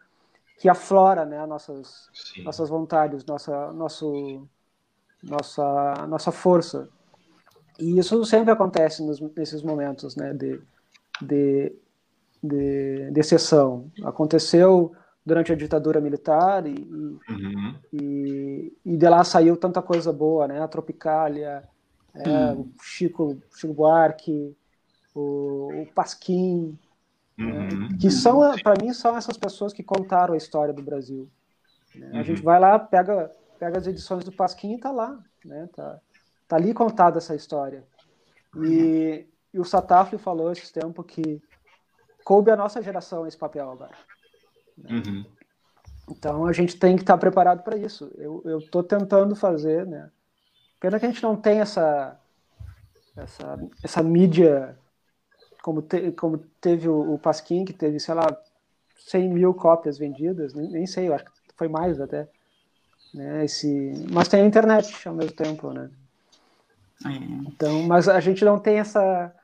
[0.59, 2.43] que aflora, né, nossas Sim.
[2.43, 4.49] nossas vontades, nossa nosso
[5.29, 6.89] nossa nossa força.
[7.79, 10.61] E isso sempre acontece nos, nesses momentos, né, de,
[11.20, 11.77] de
[12.43, 13.91] de, de exceção.
[14.05, 14.93] Aconteceu
[15.24, 16.89] durante a ditadura militar e,
[17.29, 17.74] uhum.
[17.93, 20.62] e, e, de lá saiu tanta coisa boa, né?
[20.62, 21.64] A Tropicália,
[22.14, 24.57] é, o Chico, Chico Buarque,
[25.14, 26.79] o, o Pasquim,
[27.39, 27.47] uhum.
[27.47, 31.29] né, que são, para mim, são essas pessoas que contaram a história do Brasil.
[31.95, 32.11] Né?
[32.12, 32.24] A uhum.
[32.24, 35.69] gente vai lá, pega, pega as edições do Pasquim e tá lá, né?
[35.75, 36.01] Tá,
[36.49, 37.85] tá ali contada essa história.
[38.57, 41.43] E, e o Satafli falou esse tempo que
[42.25, 43.97] coube a nossa geração esse papel agora.
[44.77, 44.91] Né?
[44.91, 45.25] Uhum.
[46.09, 48.11] Então a gente tem que estar preparado para isso.
[48.17, 50.11] Eu estou tentando fazer, né?
[50.79, 52.19] Pena que a gente não tem essa,
[53.17, 54.79] essa, essa mídia
[55.63, 58.27] como, te, como teve o, o Pasquim, que teve, sei lá,
[58.99, 62.29] 100 mil cópias vendidas, nem, nem sei, eu acho que foi mais até.
[63.17, 65.91] Né, esse, mas tem a internet ao mesmo tempo, né?
[67.07, 67.09] É.
[67.49, 69.35] Então, mas a gente não tem essa,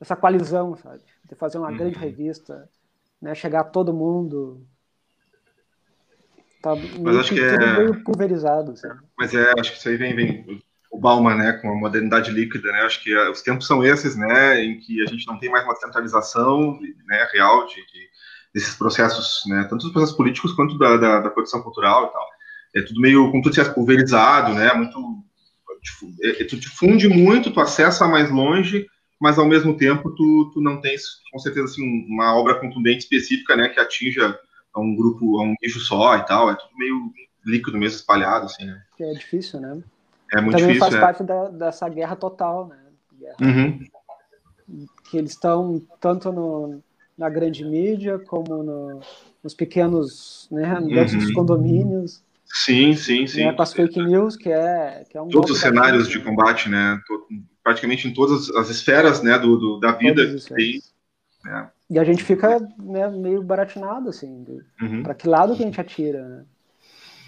[0.00, 1.00] essa coalizão, sabe?
[1.24, 1.76] De fazer uma uhum.
[1.76, 2.68] grande revista,
[3.22, 3.32] né?
[3.36, 4.66] Chegar a todo mundo.
[6.60, 7.76] Tá mas acho que, é...
[7.76, 8.76] meio pulverizado.
[8.76, 9.00] Sabe?
[9.16, 12.72] Mas é, acho que isso aí vem, vem o Bauman, né, com a modernidade líquida,
[12.72, 15.48] né, acho que uh, os tempos são esses, né, em que a gente não tem
[15.48, 18.10] mais uma centralização, né, real de, de
[18.52, 22.26] desses processos, né, tanto dos processos políticos quanto da, da, da, produção cultural e tal.
[22.74, 24.98] É tudo meio, como tu disseste, pulverizado, né, muito,
[26.22, 28.86] é, é, tu difunde muito, tu acessa mais longe,
[29.20, 31.02] mas ao mesmo tempo tu, tu não tens,
[31.32, 34.38] com certeza, assim, uma obra contundente específica, né, que atinja
[34.72, 37.12] a um grupo, a um nicho só e tal, é tudo meio
[37.44, 38.82] líquido mesmo, espalhado, assim, né.
[39.00, 39.82] É difícil, né.
[40.32, 41.00] É muito Também difícil, faz é.
[41.00, 42.78] parte da, dessa guerra total, né?
[43.18, 43.80] Guerra, uhum.
[45.10, 46.80] Que eles estão tanto no,
[47.18, 49.00] na grande mídia como no,
[49.42, 51.20] nos pequenos, né, dentro uhum.
[51.20, 52.22] dos condomínios.
[52.52, 53.44] Sim, sim, sim.
[53.44, 56.68] Né, com as fake news, que é, que é um Todos os cenários de combate,
[56.68, 57.00] né?
[57.62, 60.80] praticamente em todas as esferas né, do, do da vida que tem.
[61.44, 61.70] Né?
[61.88, 64.44] E a gente fica né, meio baratinado, assim,
[64.80, 65.02] uhum.
[65.02, 66.44] para que lado que a gente atira, né?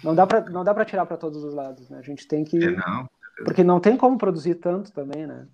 [0.03, 1.97] Não dá para não dá para tirar para todos os lados, né?
[1.97, 3.09] A gente tem que é, não.
[3.45, 5.47] porque não tem como produzir tanto também, né?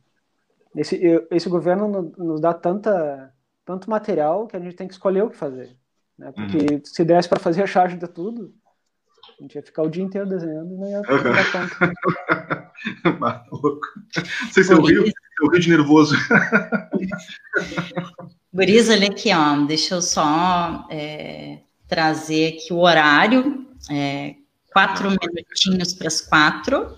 [0.75, 0.99] Esse
[1.29, 3.31] esse governo nos dá tanta
[3.63, 5.75] tanto material que a gente tem que escolher o que fazer,
[6.17, 6.31] né?
[6.31, 6.81] Porque uhum.
[6.83, 8.51] se desse para fazer a charge de tudo,
[9.39, 11.77] a gente ia ficar o dia inteiro desenhando e não ia dar tanto.
[13.19, 13.87] Maluco.
[14.15, 15.05] Não sei se eu rio,
[15.41, 16.15] eu rio de nervoso.
[18.53, 19.65] Guriz, olha aqui, ó.
[19.65, 21.59] Deixa eu só é
[21.89, 24.35] trazer aqui o horário, é,
[24.71, 26.97] quatro minutinhos para as quatro.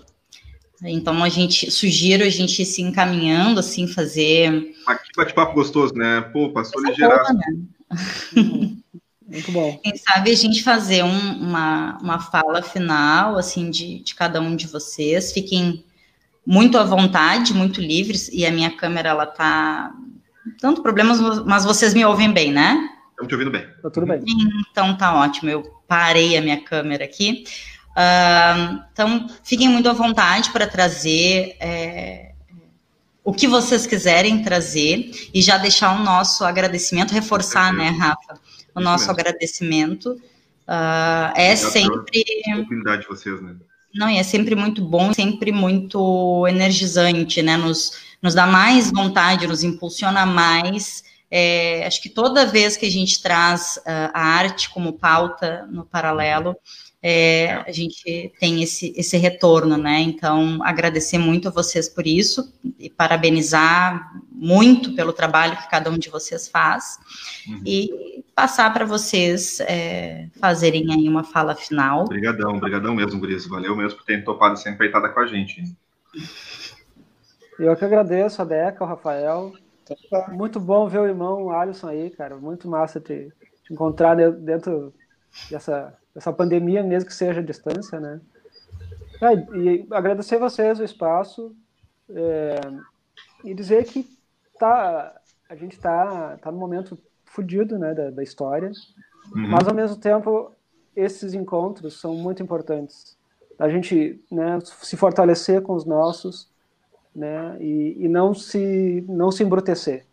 [0.84, 4.74] Então a gente sugiro a gente se encaminhando, assim, fazer.
[4.86, 6.20] Aqui bate-papo gostoso, né?
[6.32, 7.32] Pô, passou ligeiraço.
[7.34, 8.76] Né?
[9.32, 9.78] Muito bom.
[9.82, 14.54] Quem sabe a gente fazer um, uma, uma fala final, assim, de, de cada um
[14.54, 15.32] de vocês.
[15.32, 15.82] Fiquem
[16.46, 19.90] muito à vontade, muito livres, e a minha câmera, ela tá
[20.60, 22.90] tanto problemas, mas vocês me ouvem bem, né?
[23.10, 23.66] Estamos te ouvindo bem.
[23.82, 24.22] Tá tudo bem.
[24.70, 27.44] Então tá ótimo, eu parei a minha câmera aqui.
[27.92, 32.32] Uh, então, fiquem muito à vontade para trazer é,
[33.24, 38.38] o que vocês quiserem trazer e já deixar o nosso agradecimento, reforçar, né, Rafa?
[38.74, 40.10] O nosso agradecimento.
[40.68, 42.24] Uh, é sempre.
[42.48, 43.56] A oportunidade de vocês, né?
[43.94, 47.56] Não, e é sempre muito bom, sempre muito energizante, né?
[47.56, 47.92] Nos,
[48.22, 51.04] nos dá mais vontade, nos impulsiona mais.
[51.30, 55.84] É, acho que toda vez que a gente traz uh, a arte como pauta no
[55.84, 56.56] paralelo,
[57.02, 60.00] é, a gente tem esse, esse retorno, né?
[60.00, 65.98] Então, agradecer muito a vocês por isso e parabenizar muito pelo trabalho que cada um
[65.98, 66.98] de vocês faz
[67.48, 67.60] uhum.
[67.66, 72.04] e passar para vocês é, fazerem aí uma fala final.
[72.04, 73.46] Obrigadão, obrigadão mesmo, Gris.
[73.46, 75.60] Valeu mesmo por terem topado essa empreitada com a gente.
[77.58, 79.52] Eu que agradeço a Deca, o Rafael.
[80.28, 82.36] Muito bom ver o irmão Alisson aí, cara.
[82.36, 83.32] Muito massa te,
[83.64, 84.94] te encontrar dentro
[85.50, 88.20] dessa essa pandemia, mesmo que seja a distância, né?
[89.20, 91.54] Ah, e agradecer a vocês o espaço
[92.10, 92.60] é,
[93.44, 94.06] e dizer que
[94.58, 95.14] tá,
[95.48, 98.70] a gente está tá num momento fodido né, da, da história,
[99.34, 99.48] uhum.
[99.48, 100.52] mas ao mesmo tempo
[100.94, 103.16] esses encontros são muito importantes.
[103.58, 106.50] A gente né, se fortalecer com os nossos
[107.14, 110.04] né, e, e não, se, não se embrutecer.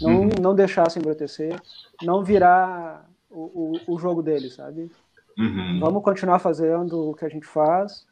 [0.00, 0.28] Não, uhum.
[0.40, 1.60] não deixar se embrutecer,
[2.02, 4.90] não virar o, o, o jogo deles, sabe?
[5.38, 5.80] Uhum.
[5.80, 8.06] Vamos continuar fazendo o que a gente faz,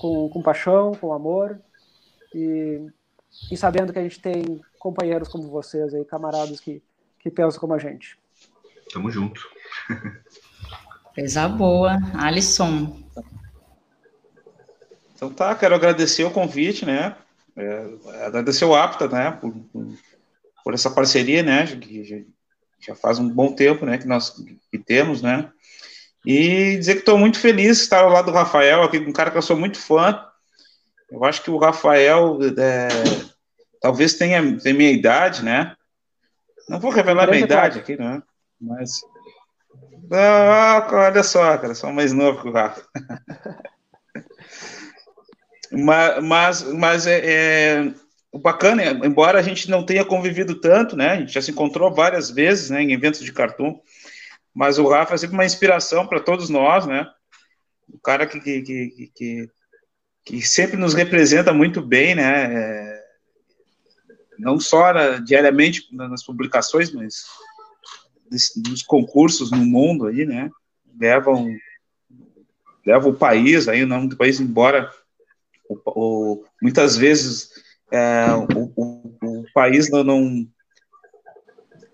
[0.00, 1.60] com, com paixão, com amor,
[2.34, 2.86] e,
[3.50, 6.82] e sabendo que a gente tem companheiros como vocês aí, camaradas que,
[7.18, 8.18] que pensam como a gente.
[8.92, 9.40] Tamo junto.
[11.14, 11.96] Coisa boa.
[12.14, 13.02] Alisson.
[15.14, 17.16] Então tá, quero agradecer o convite, né?
[17.56, 19.30] É, agradecer o APTA, né?
[19.30, 19.54] Por,
[20.64, 21.66] por, essa parceria, né?
[21.66, 22.26] Que
[22.80, 23.96] já faz um bom tempo, né?
[23.96, 24.34] Que nós
[24.70, 25.50] que temos, né?
[26.24, 29.30] E dizer que estou muito feliz de estar ao lado do Rafael, aqui, um cara
[29.30, 30.24] que eu sou muito fã.
[31.10, 32.88] Eu acho que o Rafael é,
[33.80, 35.76] talvez tenha, tenha minha idade, né?
[36.68, 38.22] Não vou revelar minha idade aqui, né?
[38.58, 39.02] Mas.
[40.10, 42.82] Ah, olha só, cara, sou mais novo que o Rafa.
[45.70, 47.94] mas, mas, mas é, é,
[48.32, 51.10] o bacana, embora a gente não tenha convivido tanto, né?
[51.10, 53.78] A gente já se encontrou várias vezes, né, em eventos de cartoon
[54.54, 57.10] mas o Rafa é sempre uma inspiração para todos nós, né?
[57.88, 59.50] O cara que, que, que, que,
[60.24, 62.54] que sempre nos representa muito bem, né?
[62.54, 63.04] É,
[64.38, 67.24] não só na, diariamente nas publicações, mas
[68.30, 70.50] nos concursos no mundo aí, né?
[70.98, 71.48] Levam,
[72.86, 74.90] levam o país aí, o nome do país, embora
[75.68, 77.50] o, o, muitas vezes
[77.90, 80.48] é, o, o, o, país não, não,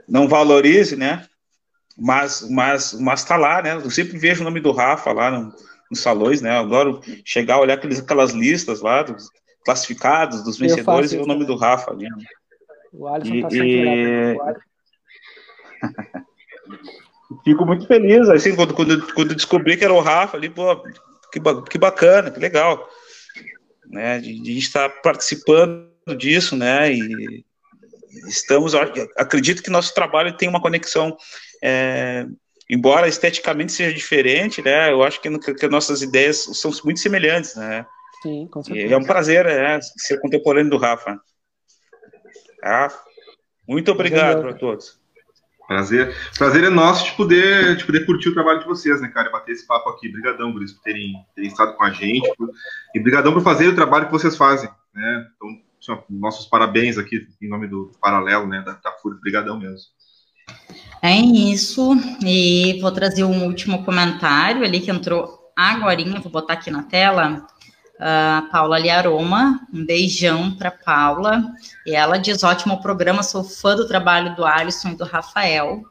[0.09, 1.27] não valorize, né?
[2.01, 3.75] Mas mas mas tá lá, né?
[3.75, 5.55] Eu sempre vejo o nome do Rafa lá no,
[5.91, 6.57] nos salões, né?
[6.57, 9.29] Eu adoro chegar, olhar aqueles, aquelas listas lá dos
[9.65, 12.09] classificados, dos vencedores e o nome do Rafa ali.
[12.09, 12.25] Né?
[12.93, 14.39] O Alisson e, tá sempre e...
[17.45, 20.77] Fico muito feliz, assim, quando, quando, quando descobri que era o Rafa ali, pô,
[21.31, 21.41] que,
[21.71, 22.89] que bacana, que legal,
[23.87, 24.19] né?
[24.19, 26.93] De, de estar participando disso, né?
[26.93, 27.45] E
[28.27, 28.75] estamos,
[29.17, 31.17] acredito que nosso trabalho tem uma conexão
[31.63, 32.27] é,
[32.71, 34.93] embora esteticamente seja diferente, né?
[34.93, 37.85] Eu acho que, que nossas ideias são muito semelhantes, né?
[38.23, 38.87] Sim, com certeza.
[38.87, 41.19] E é um prazer né, ser contemporâneo do Rafa.
[42.61, 42.93] Tá?
[43.67, 45.01] Muito obrigado para todos.
[45.67, 46.15] Prazer.
[46.37, 49.31] Prazer é nosso de poder, de poder curtir o trabalho de vocês, né, cara?
[49.31, 50.09] Bater esse papo aqui.
[50.09, 52.29] Obrigadão, Guris, por terem, terem estado com a gente.
[52.37, 52.51] Por,
[52.95, 55.27] e brigadão por fazer o trabalho que vocês fazem, né?
[55.37, 55.49] Então,
[56.09, 58.91] nossos parabéns aqui em nome do Paralelo, né, da, da.
[59.21, 59.89] Brigadão mesmo.
[61.03, 61.93] É isso,
[62.25, 67.47] e vou trazer um último comentário ali que entrou agora, vou botar aqui na tela.
[67.97, 71.45] Uh, Paula Liaroma, um beijão para Paula.
[71.87, 75.83] E ela diz: ótimo programa, sou fã do trabalho do Alisson e do Rafael.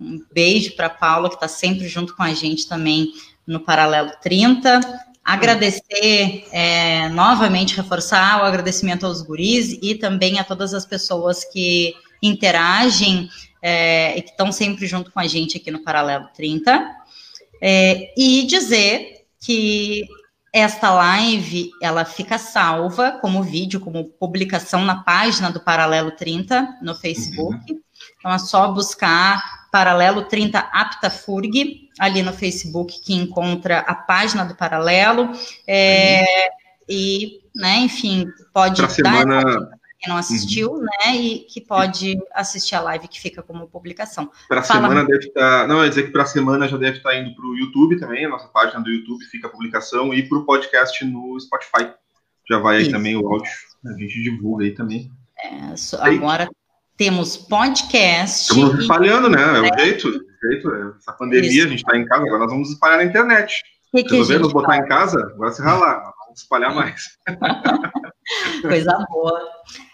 [0.00, 3.12] Um beijo para Paula, que está sempre junto com a gente também
[3.46, 4.80] no Paralelo 30.
[5.24, 11.94] Agradecer, é, novamente, reforçar o agradecimento aos guris e também a todas as pessoas que
[12.22, 13.30] interagem
[13.62, 16.90] é, e que estão sempre junto com a gente aqui no Paralelo 30.
[17.62, 20.06] É, e dizer que
[20.52, 26.94] esta live ela fica salva como vídeo, como publicação na página do Paralelo 30 no
[26.94, 27.72] Facebook.
[27.72, 27.80] Uhum.
[28.18, 34.54] Então é só buscar Paralelo 30 Aptafurg ali no Facebook que encontra a página do
[34.54, 35.32] Paralelo.
[35.66, 36.24] É.
[36.88, 39.42] E, né, enfim, pode pra dar semana...
[39.98, 40.82] quem não assistiu, uhum.
[40.82, 41.16] né?
[41.16, 44.30] E que pode assistir a live que fica como publicação.
[44.48, 45.62] Para a semana deve estar.
[45.62, 47.58] Tá, não, é dizer que para a semana já deve estar tá indo para o
[47.58, 51.36] YouTube também, a nossa página do YouTube fica a publicação, e para o podcast no
[51.40, 51.92] Spotify.
[52.48, 52.92] Já vai aí Isso.
[52.92, 53.50] também o áudio.
[53.86, 55.10] A gente divulga aí também.
[55.36, 56.48] É, agora
[56.96, 58.52] temos podcast.
[58.52, 59.42] Estamos espalhando, né?
[59.42, 60.08] É o jeito.
[60.08, 60.92] É jeito é.
[60.98, 61.66] Essa pandemia, Isso.
[61.66, 63.62] a gente está em casa, agora nós vamos espalhar na internet.
[63.90, 64.84] Que que Resolvemos botar faz?
[64.84, 66.12] em casa, agora se ralar.
[66.24, 67.18] Vamos espalhar mais.
[68.62, 69.40] Coisa boa.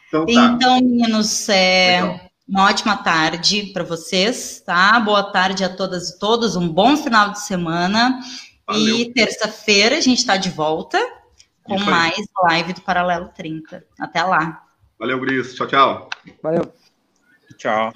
[0.09, 0.32] Então, tá.
[0.32, 4.98] então meninos, é, uma ótima tarde para vocês, tá?
[5.01, 8.20] Boa tarde a todas e todos, um bom final de semana.
[8.66, 8.96] Valeu.
[8.96, 10.98] E terça-feira a gente está de volta
[11.62, 13.84] com mais live do Paralelo 30.
[13.98, 14.64] Até lá.
[14.98, 15.55] Valeu, Gris.
[15.55, 16.11] Tchau, tchau.
[16.42, 16.80] Valeu.
[17.61, 17.93] Ciao